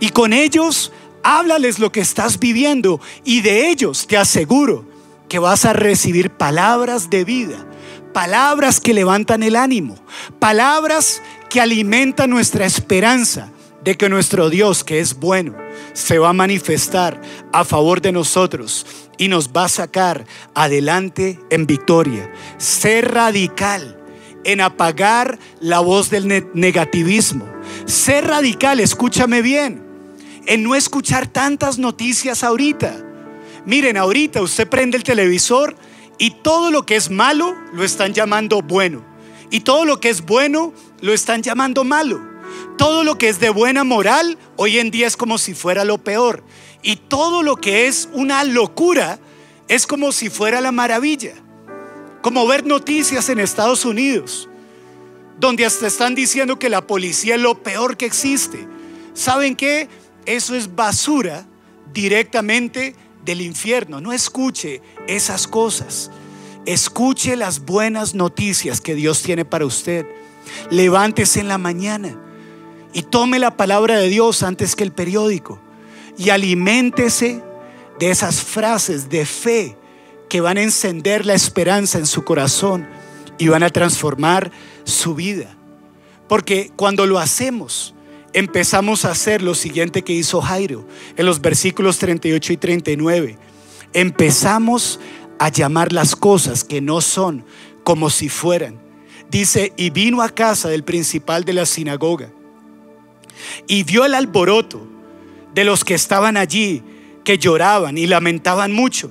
y 0.00 0.10
con 0.10 0.32
ellos 0.32 0.92
háblales 1.22 1.78
lo 1.78 1.90
que 1.90 2.00
estás 2.00 2.38
viviendo 2.38 3.00
y 3.24 3.40
de 3.40 3.68
ellos 3.68 4.06
te 4.06 4.16
aseguro 4.16 4.84
que 5.28 5.38
vas 5.38 5.64
a 5.64 5.72
recibir 5.72 6.30
palabras 6.30 7.10
de 7.10 7.24
vida, 7.24 7.66
palabras 8.12 8.80
que 8.80 8.94
levantan 8.94 9.42
el 9.42 9.56
ánimo, 9.56 9.96
palabras 10.38 11.22
que 11.50 11.60
alimentan 11.60 12.30
nuestra 12.30 12.64
esperanza 12.64 13.50
de 13.82 13.96
que 13.96 14.08
nuestro 14.08 14.50
Dios, 14.50 14.84
que 14.84 15.00
es 15.00 15.18
bueno, 15.18 15.54
se 15.92 16.18
va 16.18 16.30
a 16.30 16.32
manifestar 16.32 17.20
a 17.52 17.64
favor 17.64 18.00
de 18.00 18.12
nosotros 18.12 18.86
y 19.18 19.28
nos 19.28 19.50
va 19.50 19.64
a 19.64 19.68
sacar 19.68 20.26
adelante 20.54 21.40
en 21.50 21.66
victoria. 21.66 22.32
Ser 22.58 23.12
radical 23.12 23.98
en 24.44 24.60
apagar 24.60 25.38
la 25.60 25.80
voz 25.80 26.08
del 26.10 26.48
negativismo. 26.54 27.46
Ser 27.84 28.26
radical, 28.26 28.80
escúchame 28.80 29.42
bien, 29.42 29.84
en 30.46 30.62
no 30.62 30.74
escuchar 30.74 31.26
tantas 31.26 31.78
noticias 31.78 32.44
ahorita. 32.44 33.04
Miren, 33.64 33.96
ahorita 33.96 34.40
usted 34.42 34.68
prende 34.68 34.96
el 34.96 35.02
televisor 35.02 35.76
y 36.18 36.30
todo 36.30 36.70
lo 36.70 36.86
que 36.86 36.94
es 36.94 37.10
malo 37.10 37.56
lo 37.72 37.82
están 37.82 38.14
llamando 38.14 38.62
bueno. 38.62 39.04
Y 39.50 39.60
todo 39.60 39.84
lo 39.84 40.00
que 40.00 40.08
es 40.08 40.22
bueno 40.22 40.72
lo 41.00 41.12
están 41.12 41.42
llamando 41.42 41.82
malo. 41.84 42.20
Todo 42.78 43.04
lo 43.04 43.18
que 43.18 43.28
es 43.28 43.40
de 43.40 43.50
buena 43.50 43.84
moral 43.84 44.38
hoy 44.56 44.78
en 44.78 44.90
día 44.90 45.06
es 45.06 45.16
como 45.16 45.38
si 45.38 45.54
fuera 45.54 45.84
lo 45.84 45.98
peor. 45.98 46.44
Y 46.86 46.94
todo 46.94 47.42
lo 47.42 47.56
que 47.56 47.88
es 47.88 48.08
una 48.12 48.44
locura 48.44 49.18
es 49.66 49.88
como 49.88 50.12
si 50.12 50.30
fuera 50.30 50.60
la 50.60 50.70
maravilla. 50.70 51.32
Como 52.22 52.46
ver 52.46 52.64
noticias 52.64 53.28
en 53.28 53.40
Estados 53.40 53.84
Unidos, 53.84 54.48
donde 55.40 55.66
hasta 55.66 55.88
están 55.88 56.14
diciendo 56.14 56.60
que 56.60 56.68
la 56.68 56.86
policía 56.86 57.34
es 57.34 57.40
lo 57.40 57.60
peor 57.60 57.96
que 57.96 58.06
existe. 58.06 58.68
¿Saben 59.14 59.56
qué? 59.56 59.88
Eso 60.26 60.54
es 60.54 60.76
basura 60.76 61.44
directamente 61.92 62.94
del 63.24 63.40
infierno. 63.40 64.00
No 64.00 64.12
escuche 64.12 64.80
esas 65.08 65.48
cosas. 65.48 66.12
Escuche 66.66 67.34
las 67.34 67.64
buenas 67.64 68.14
noticias 68.14 68.80
que 68.80 68.94
Dios 68.94 69.24
tiene 69.24 69.44
para 69.44 69.66
usted. 69.66 70.06
Levántese 70.70 71.40
en 71.40 71.48
la 71.48 71.58
mañana 71.58 72.16
y 72.92 73.02
tome 73.02 73.40
la 73.40 73.56
palabra 73.56 73.98
de 73.98 74.08
Dios 74.08 74.44
antes 74.44 74.76
que 74.76 74.84
el 74.84 74.92
periódico. 74.92 75.65
Y 76.18 76.30
aliméntese 76.30 77.42
de 77.98 78.10
esas 78.10 78.42
frases 78.42 79.08
de 79.08 79.26
fe 79.26 79.76
que 80.28 80.40
van 80.40 80.58
a 80.58 80.62
encender 80.62 81.26
la 81.26 81.34
esperanza 81.34 81.98
en 81.98 82.06
su 82.06 82.24
corazón 82.24 82.86
y 83.38 83.48
van 83.48 83.62
a 83.62 83.70
transformar 83.70 84.50
su 84.84 85.14
vida. 85.14 85.56
Porque 86.28 86.72
cuando 86.76 87.06
lo 87.06 87.18
hacemos, 87.18 87.94
empezamos 88.32 89.04
a 89.04 89.12
hacer 89.12 89.42
lo 89.42 89.54
siguiente 89.54 90.02
que 90.02 90.12
hizo 90.12 90.40
Jairo 90.40 90.86
en 91.16 91.26
los 91.26 91.40
versículos 91.40 91.98
38 91.98 92.52
y 92.52 92.56
39. 92.56 93.38
Empezamos 93.92 95.00
a 95.38 95.48
llamar 95.48 95.92
las 95.92 96.16
cosas 96.16 96.64
que 96.64 96.80
no 96.80 97.00
son 97.00 97.44
como 97.84 98.10
si 98.10 98.28
fueran. 98.28 98.80
Dice, 99.30 99.72
y 99.76 99.90
vino 99.90 100.22
a 100.22 100.28
casa 100.28 100.68
del 100.68 100.84
principal 100.84 101.44
de 101.44 101.52
la 101.52 101.66
sinagoga 101.66 102.30
y 103.66 103.82
vio 103.82 104.04
el 104.04 104.14
alboroto 104.14 104.86
de 105.56 105.64
los 105.64 105.86
que 105.86 105.94
estaban 105.94 106.36
allí, 106.36 106.82
que 107.24 107.38
lloraban 107.38 107.96
y 107.96 108.06
lamentaban 108.06 108.72
mucho. 108.72 109.10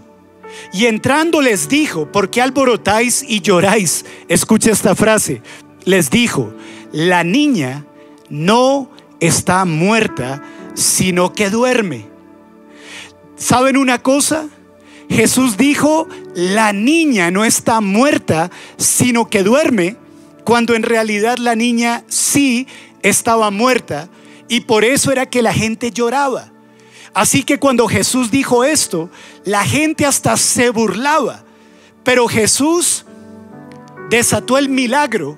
Y 0.71 0.85
entrando 0.85 1.41
les 1.41 1.67
dijo, 1.67 2.11
¿por 2.11 2.29
qué 2.29 2.39
alborotáis 2.39 3.25
y 3.27 3.41
lloráis? 3.41 4.05
Escucha 4.27 4.71
esta 4.71 4.93
frase. 4.93 5.41
Les 5.85 6.11
dijo, 6.11 6.53
la 6.91 7.23
niña 7.23 7.87
no 8.29 8.91
está 9.19 9.65
muerta, 9.65 10.43
sino 10.75 11.33
que 11.33 11.49
duerme. 11.49 12.05
¿Saben 13.35 13.75
una 13.75 14.03
cosa? 14.03 14.47
Jesús 15.09 15.57
dijo, 15.57 16.07
la 16.35 16.73
niña 16.73 17.31
no 17.31 17.43
está 17.43 17.81
muerta, 17.81 18.51
sino 18.77 19.31
que 19.31 19.41
duerme, 19.41 19.95
cuando 20.43 20.75
en 20.75 20.83
realidad 20.83 21.39
la 21.39 21.55
niña 21.55 22.03
sí 22.07 22.67
estaba 23.01 23.49
muerta 23.49 24.09
y 24.47 24.61
por 24.61 24.83
eso 24.83 25.11
era 25.11 25.25
que 25.25 25.41
la 25.41 25.53
gente 25.53 25.91
lloraba. 25.91 26.51
Así 27.13 27.43
que 27.43 27.57
cuando 27.57 27.87
Jesús 27.87 28.29
dijo 28.29 28.63
esto, 28.63 29.09
la 29.45 29.63
gente 29.63 30.05
hasta 30.05 30.35
se 30.37 30.69
burlaba. 30.69 31.43
Pero 32.03 32.27
Jesús 32.27 33.05
desató 34.09 34.57
el 34.57 34.69
milagro 34.69 35.37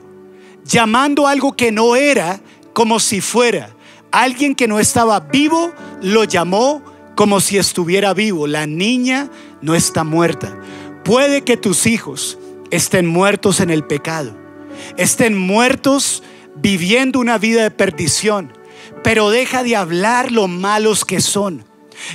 llamando 0.65 1.27
algo 1.27 1.55
que 1.55 1.71
no 1.71 1.95
era 1.95 2.41
como 2.73 2.99
si 2.99 3.21
fuera. 3.21 3.69
Alguien 4.11 4.55
que 4.55 4.67
no 4.67 4.79
estaba 4.79 5.19
vivo 5.19 5.71
lo 6.01 6.23
llamó 6.23 6.81
como 7.15 7.39
si 7.39 7.57
estuviera 7.57 8.13
vivo. 8.13 8.47
La 8.47 8.65
niña 8.65 9.29
no 9.61 9.75
está 9.75 10.03
muerta. 10.03 10.57
Puede 11.03 11.43
que 11.43 11.57
tus 11.57 11.85
hijos 11.85 12.37
estén 12.71 13.07
muertos 13.07 13.59
en 13.59 13.69
el 13.69 13.83
pecado, 13.83 14.35
estén 14.97 15.37
muertos 15.37 16.23
viviendo 16.55 17.19
una 17.19 17.37
vida 17.37 17.63
de 17.63 17.71
perdición, 17.71 18.51
pero 19.03 19.29
deja 19.29 19.63
de 19.63 19.75
hablar 19.75 20.31
lo 20.31 20.47
malos 20.47 21.05
que 21.05 21.21
son 21.21 21.65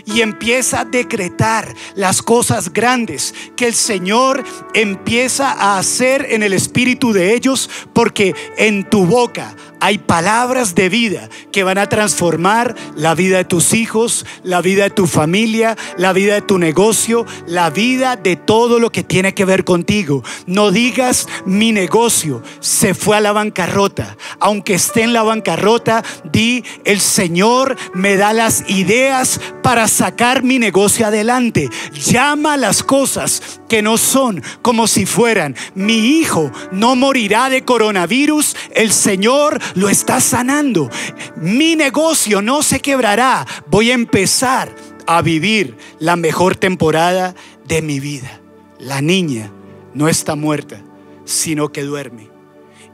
y 0.04 0.20
empieza 0.20 0.80
a 0.80 0.84
decretar 0.84 1.74
las 1.94 2.22
cosas 2.22 2.72
grandes 2.72 3.34
que 3.56 3.66
el 3.66 3.74
Señor 3.74 4.44
empieza 4.74 5.52
a 5.52 5.78
hacer 5.78 6.26
en 6.30 6.42
el 6.42 6.52
espíritu 6.52 7.12
de 7.12 7.34
ellos, 7.34 7.68
porque 7.92 8.34
en 8.56 8.88
tu 8.88 9.06
boca 9.06 9.56
hay 9.82 9.98
palabras 9.98 10.76
de 10.76 10.88
vida 10.88 11.28
que 11.50 11.64
van 11.64 11.76
a 11.76 11.88
transformar 11.88 12.76
la 12.94 13.16
vida 13.16 13.38
de 13.38 13.44
tus 13.44 13.74
hijos, 13.74 14.24
la 14.44 14.62
vida 14.62 14.84
de 14.84 14.90
tu 14.90 15.08
familia, 15.08 15.76
la 15.96 16.12
vida 16.12 16.34
de 16.34 16.42
tu 16.42 16.56
negocio, 16.56 17.26
la 17.48 17.68
vida 17.68 18.14
de 18.14 18.36
todo 18.36 18.78
lo 18.78 18.92
que 18.92 19.02
tiene 19.02 19.34
que 19.34 19.44
ver 19.44 19.64
contigo. 19.64 20.22
No 20.46 20.70
digas 20.70 21.26
mi 21.46 21.72
negocio 21.72 22.44
se 22.60 22.94
fue 22.94 23.16
a 23.16 23.20
la 23.20 23.32
bancarrota. 23.32 24.16
Aunque 24.38 24.74
esté 24.74 25.02
en 25.02 25.12
la 25.12 25.24
bancarrota, 25.24 26.04
di 26.30 26.62
el 26.84 27.00
Señor 27.00 27.76
me 27.92 28.16
da 28.16 28.32
las 28.32 28.70
ideas 28.70 29.40
para 29.64 29.88
sacar 29.88 30.44
mi 30.44 30.60
negocio 30.60 31.08
adelante. 31.08 31.68
Llama 31.92 32.56
las 32.56 32.84
cosas 32.84 33.60
que 33.68 33.82
no 33.82 33.98
son 33.98 34.44
como 34.62 34.86
si 34.86 35.06
fueran. 35.06 35.56
Mi 35.74 36.20
hijo 36.20 36.52
no 36.70 36.94
morirá 36.94 37.50
de 37.50 37.64
coronavirus. 37.64 38.54
El 38.76 38.92
Señor 38.92 39.58
lo 39.74 39.88
está 39.88 40.20
sanando. 40.20 40.90
Mi 41.36 41.76
negocio 41.76 42.42
no 42.42 42.62
se 42.62 42.80
quebrará. 42.80 43.46
Voy 43.66 43.90
a 43.90 43.94
empezar 43.94 44.74
a 45.06 45.22
vivir 45.22 45.76
la 45.98 46.16
mejor 46.16 46.56
temporada 46.56 47.34
de 47.66 47.82
mi 47.82 48.00
vida. 48.00 48.40
La 48.78 49.00
niña 49.00 49.52
no 49.94 50.08
está 50.08 50.34
muerta, 50.34 50.82
sino 51.24 51.70
que 51.70 51.82
duerme. 51.82 52.30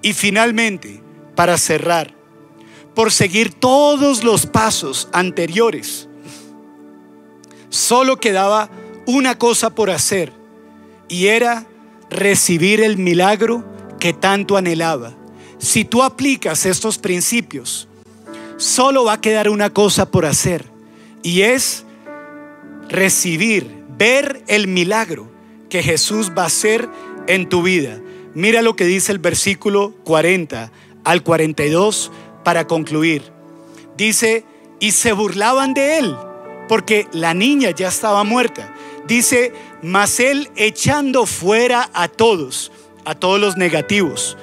Y 0.02 0.12
finalmente, 0.12 1.02
para 1.34 1.58
cerrar, 1.58 2.14
por 2.94 3.12
seguir 3.12 3.52
todos 3.52 4.24
los 4.24 4.46
pasos 4.46 5.08
anteriores, 5.12 6.08
solo 7.68 8.16
quedaba 8.18 8.70
una 9.06 9.38
cosa 9.38 9.74
por 9.74 9.90
hacer 9.90 10.32
y 11.08 11.26
era 11.26 11.66
recibir 12.10 12.80
el 12.80 12.98
milagro 12.98 13.64
que 13.98 14.12
tanto 14.12 14.56
anhelaba. 14.56 15.17
Si 15.58 15.84
tú 15.84 16.04
aplicas 16.04 16.66
estos 16.66 16.98
principios, 16.98 17.88
solo 18.56 19.04
va 19.04 19.14
a 19.14 19.20
quedar 19.20 19.48
una 19.48 19.70
cosa 19.70 20.10
por 20.10 20.24
hacer 20.24 20.64
y 21.22 21.42
es 21.42 21.84
recibir, 22.88 23.68
ver 23.98 24.42
el 24.46 24.68
milagro 24.68 25.28
que 25.68 25.82
Jesús 25.82 26.30
va 26.36 26.44
a 26.44 26.46
hacer 26.46 26.88
en 27.26 27.48
tu 27.48 27.62
vida. 27.62 28.00
Mira 28.34 28.62
lo 28.62 28.76
que 28.76 28.84
dice 28.84 29.10
el 29.10 29.18
versículo 29.18 29.94
40 30.04 30.70
al 31.02 31.22
42 31.24 32.12
para 32.44 32.66
concluir. 32.68 33.22
Dice, 33.96 34.44
y 34.78 34.92
se 34.92 35.12
burlaban 35.12 35.74
de 35.74 35.98
él 35.98 36.16
porque 36.68 37.08
la 37.12 37.34
niña 37.34 37.70
ya 37.72 37.88
estaba 37.88 38.22
muerta. 38.22 38.72
Dice, 39.08 39.52
mas 39.82 40.20
él 40.20 40.50
echando 40.54 41.26
fuera 41.26 41.90
a 41.94 42.06
todos, 42.06 42.70
a 43.04 43.16
todos 43.16 43.40
los 43.40 43.56
negativos 43.56 44.36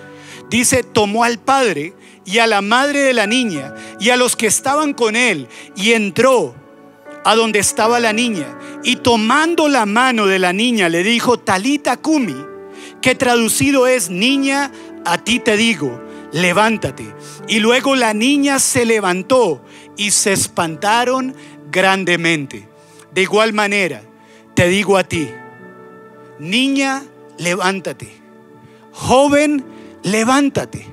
Dice, 0.55 0.83
tomó 0.83 1.25
al 1.25 1.37
padre 1.37 1.93
y 2.23 2.37
a 2.37 2.47
la 2.47 2.61
madre 2.61 3.01
de 3.01 3.13
la 3.13 3.27
niña 3.27 3.75
y 3.99 4.11
a 4.11 4.15
los 4.15 4.37
que 4.37 4.47
estaban 4.47 4.93
con 4.93 5.17
él 5.17 5.49
y 5.75 5.91
entró 5.91 6.55
a 7.25 7.35
donde 7.35 7.59
estaba 7.59 7.99
la 7.99 8.13
niña 8.13 8.57
y 8.81 8.95
tomando 8.95 9.67
la 9.67 9.85
mano 9.85 10.27
de 10.27 10.39
la 10.39 10.53
niña 10.53 10.87
le 10.87 11.03
dijo, 11.03 11.37
Talita 11.37 11.97
Kumi, 11.97 12.37
que 13.01 13.15
traducido 13.15 13.85
es, 13.85 14.09
niña, 14.09 14.71
a 15.03 15.17
ti 15.17 15.39
te 15.39 15.57
digo, 15.57 16.01
levántate. 16.31 17.05
Y 17.49 17.59
luego 17.59 17.97
la 17.97 18.13
niña 18.13 18.59
se 18.59 18.85
levantó 18.85 19.61
y 19.97 20.11
se 20.11 20.31
espantaron 20.31 21.35
grandemente. 21.69 22.69
De 23.13 23.23
igual 23.23 23.51
manera, 23.51 24.03
te 24.53 24.69
digo 24.69 24.95
a 24.95 25.03
ti, 25.03 25.27
niña, 26.39 27.03
levántate. 27.37 28.09
Joven, 28.93 29.74
levántate. 30.05 30.87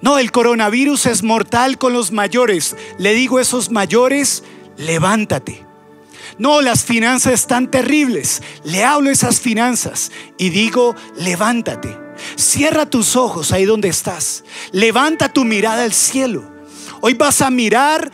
No, 0.00 0.18
el 0.18 0.32
coronavirus 0.32 1.06
es 1.06 1.22
mortal 1.22 1.76
con 1.76 1.92
los 1.92 2.10
mayores. 2.10 2.74
Le 2.98 3.12
digo 3.12 3.36
a 3.36 3.42
esos 3.42 3.70
mayores, 3.70 4.42
levántate. 4.78 5.66
No, 6.38 6.62
las 6.62 6.82
finanzas 6.84 7.34
están 7.34 7.70
terribles. 7.70 8.42
Le 8.64 8.84
hablo 8.84 9.10
a 9.10 9.12
esas 9.12 9.40
finanzas 9.40 10.10
y 10.38 10.48
digo, 10.48 10.96
levántate. 11.18 11.96
Cierra 12.36 12.86
tus 12.86 13.16
ojos 13.16 13.52
ahí 13.52 13.66
donde 13.66 13.88
estás. 13.88 14.44
Levanta 14.72 15.30
tu 15.30 15.44
mirada 15.44 15.84
al 15.84 15.92
cielo. 15.92 16.50
Hoy 17.02 17.12
vas 17.14 17.42
a 17.42 17.50
mirar 17.50 18.10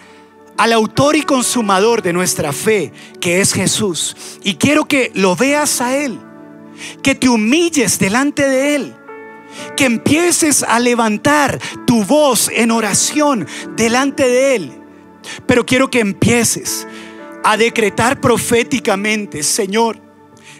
al 0.57 0.72
autor 0.72 1.14
y 1.14 1.22
consumador 1.22 2.03
de 2.03 2.12
nuestra 2.12 2.53
fe, 2.53 2.93
que 3.20 3.41
es 3.41 3.53
Jesús. 3.53 4.16
Y 4.43 4.57
quiero 4.57 4.87
que 4.87 5.12
lo 5.14 5.37
veas 5.37 5.80
a 5.80 5.97
Él. 5.97 6.18
Que 7.05 7.14
te 7.14 7.28
humilles 7.28 8.01
delante 8.01 8.49
de 8.49 8.74
Él 8.74 8.96
que 9.77 9.85
empieces 9.85 10.63
a 10.63 10.79
levantar 10.79 11.59
tu 11.87 12.05
voz 12.05 12.51
en 12.53 12.71
oración 12.71 13.47
delante 13.77 14.29
de 14.29 14.57
Él. 14.57 14.73
Pero 15.47 15.67
quiero 15.67 15.91
que 15.91 16.01
empieces 16.01 16.87
a 17.45 17.57
decretar 17.57 18.21
proféticamente, 18.21 19.43
Señor, 19.43 20.01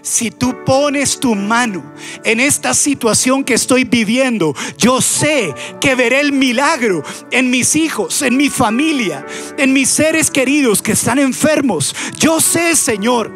si 0.07 0.31
tú 0.31 0.65
pones 0.65 1.19
tu 1.19 1.35
mano 1.35 1.83
en 2.23 2.39
esta 2.39 2.75
situación 2.75 3.43
que 3.43 3.55
estoy 3.55 3.83
viviendo, 3.83 4.55
yo 4.79 5.01
sé 5.01 5.53
que 5.81 5.97
veré 5.97 6.21
el 6.21 6.31
milagro 6.31 7.03
en 7.33 7.51
mis 7.51 7.75
hijos, 7.75 8.23
en 8.23 8.37
mi 8.37 8.49
familia, 8.49 9.27
en 9.59 9.73
mis 9.73 9.89
seres 9.89 10.31
queridos 10.31 10.81
que 10.81 10.93
están 10.93 11.19
enfermos. 11.19 11.95
Yo 12.21 12.41
sé, 12.41 12.77
Señor, 12.77 13.33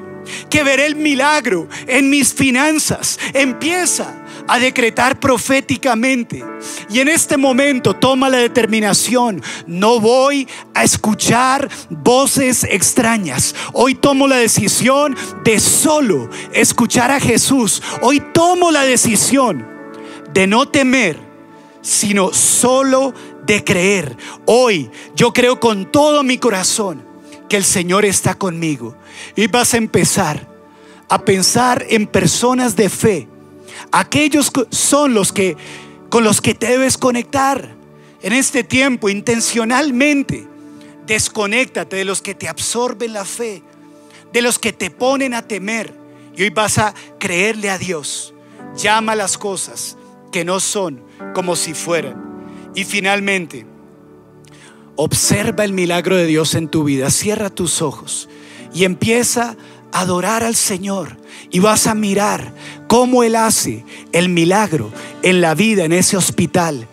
que 0.49 0.63
veré 0.63 0.87
el 0.87 0.95
milagro 0.95 1.69
en 1.89 2.09
mis 2.09 2.33
finanzas. 2.33 3.19
Empieza 3.35 4.15
a 4.51 4.59
decretar 4.59 5.21
proféticamente. 5.21 6.45
Y 6.91 6.99
en 6.99 7.07
este 7.07 7.37
momento 7.37 7.95
toma 7.95 8.29
la 8.29 8.39
determinación, 8.39 9.41
no 9.69 10.01
voy 10.01 10.49
a 10.75 10.83
escuchar 10.83 11.69
voces 11.89 12.65
extrañas. 12.65 13.55
Hoy 13.73 13.95
tomo 13.95 14.27
la 14.27 14.39
decisión 14.39 15.17
de 15.45 15.61
solo 15.61 16.29
escuchar 16.53 17.13
a 17.13 17.21
Jesús. 17.21 17.81
Hoy 18.03 18.21
tomo 18.35 18.73
la 18.73 18.83
decisión 18.83 19.65
de 20.35 20.49
no 20.49 20.67
temer, 20.67 21.17
sino 21.81 22.33
solo 22.33 23.15
de 23.47 23.63
creer. 23.63 24.17
Hoy 24.47 24.91
yo 25.15 25.33
creo 25.33 25.61
con 25.61 25.93
todo 25.93 26.25
mi 26.25 26.39
corazón 26.39 27.05
que 27.49 27.57
el 27.57 27.65
Señor 27.65 28.05
está 28.05 28.35
conmigo. 28.35 28.97
Y 29.37 29.47
vas 29.47 29.75
a 29.75 29.77
empezar 29.77 30.49
a 31.09 31.25
pensar 31.25 31.87
en 31.89 32.09
personas 32.09 32.75
de 32.75 32.89
fe 32.89 33.29
Aquellos 33.93 34.51
son 34.71 35.15
los 35.15 35.33
que 35.33 35.57
con 36.11 36.25
los 36.25 36.41
que 36.41 36.55
te 36.55 36.67
debes 36.67 36.99
conectar 36.99 37.77
en 38.23 38.33
este 38.33 38.65
tiempo 38.65 39.09
intencionalmente. 39.09 40.47
Desconéctate 41.07 41.97
de 41.97 42.05
los 42.05 42.21
que 42.21 42.35
te 42.35 42.49
absorben 42.49 43.13
la 43.13 43.25
fe, 43.25 43.63
de 44.33 44.43
los 44.43 44.59
que 44.59 44.73
te 44.73 44.91
ponen 44.91 45.35
a 45.35 45.47
temer. 45.47 45.95
Y 46.37 46.43
hoy 46.43 46.51
vas 46.51 46.79
a 46.79 46.95
creerle 47.19 47.71
a 47.71 47.79
Dios. 47.79 48.35
Llama 48.77 49.15
las 49.15 49.39
cosas 49.39 49.97
que 50.31 50.45
no 50.45 50.61
son 50.61 51.03
como 51.35 51.57
si 51.57 51.75
fueran. 51.75 52.71
Y 52.75 52.85
finalmente, 52.85 53.67
observa 54.97 55.65
el 55.65 55.73
milagro 55.73 56.17
de 56.17 56.27
Dios 56.27 56.55
en 56.55 56.69
tu 56.69 56.85
vida. 56.85 57.11
Cierra 57.11 57.51
tus 57.51 57.83
ojos 57.83 58.29
y 58.73 58.85
empieza 58.85 59.51
a 59.51 59.57
adorar 59.93 60.45
al 60.45 60.55
Señor 60.55 61.17
y 61.51 61.59
vas 61.59 61.87
a 61.87 61.95
mirar 61.95 62.55
cómo 62.87 63.23
Él 63.23 63.37
hace 63.37 63.85
el 64.13 64.29
milagro 64.29 64.93
en 65.23 65.41
la 65.41 65.55
vida, 65.55 65.85
en 65.85 65.93
ese 65.93 66.17
hospital, 66.17 66.87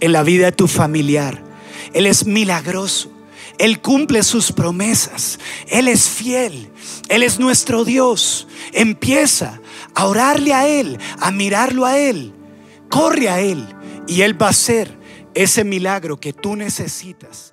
en 0.00 0.12
la 0.12 0.22
vida 0.22 0.46
de 0.46 0.52
tu 0.52 0.68
familiar. 0.68 1.42
Él 1.92 2.06
es 2.06 2.26
milagroso. 2.26 3.10
Él 3.58 3.80
cumple 3.80 4.22
sus 4.22 4.50
promesas. 4.52 5.38
Él 5.68 5.88
es 5.88 6.08
fiel. 6.08 6.70
Él 7.08 7.22
es 7.22 7.38
nuestro 7.38 7.84
Dios. 7.84 8.48
Empieza 8.72 9.60
a 9.94 10.06
orarle 10.06 10.54
a 10.54 10.66
Él, 10.66 10.98
a 11.20 11.30
mirarlo 11.30 11.86
a 11.86 11.98
Él. 11.98 12.32
Corre 12.88 13.28
a 13.28 13.40
Él 13.40 13.66
y 14.06 14.22
Él 14.22 14.40
va 14.40 14.46
a 14.46 14.50
hacer 14.50 14.98
ese 15.34 15.64
milagro 15.64 16.18
que 16.18 16.32
tú 16.32 16.56
necesitas. 16.56 17.51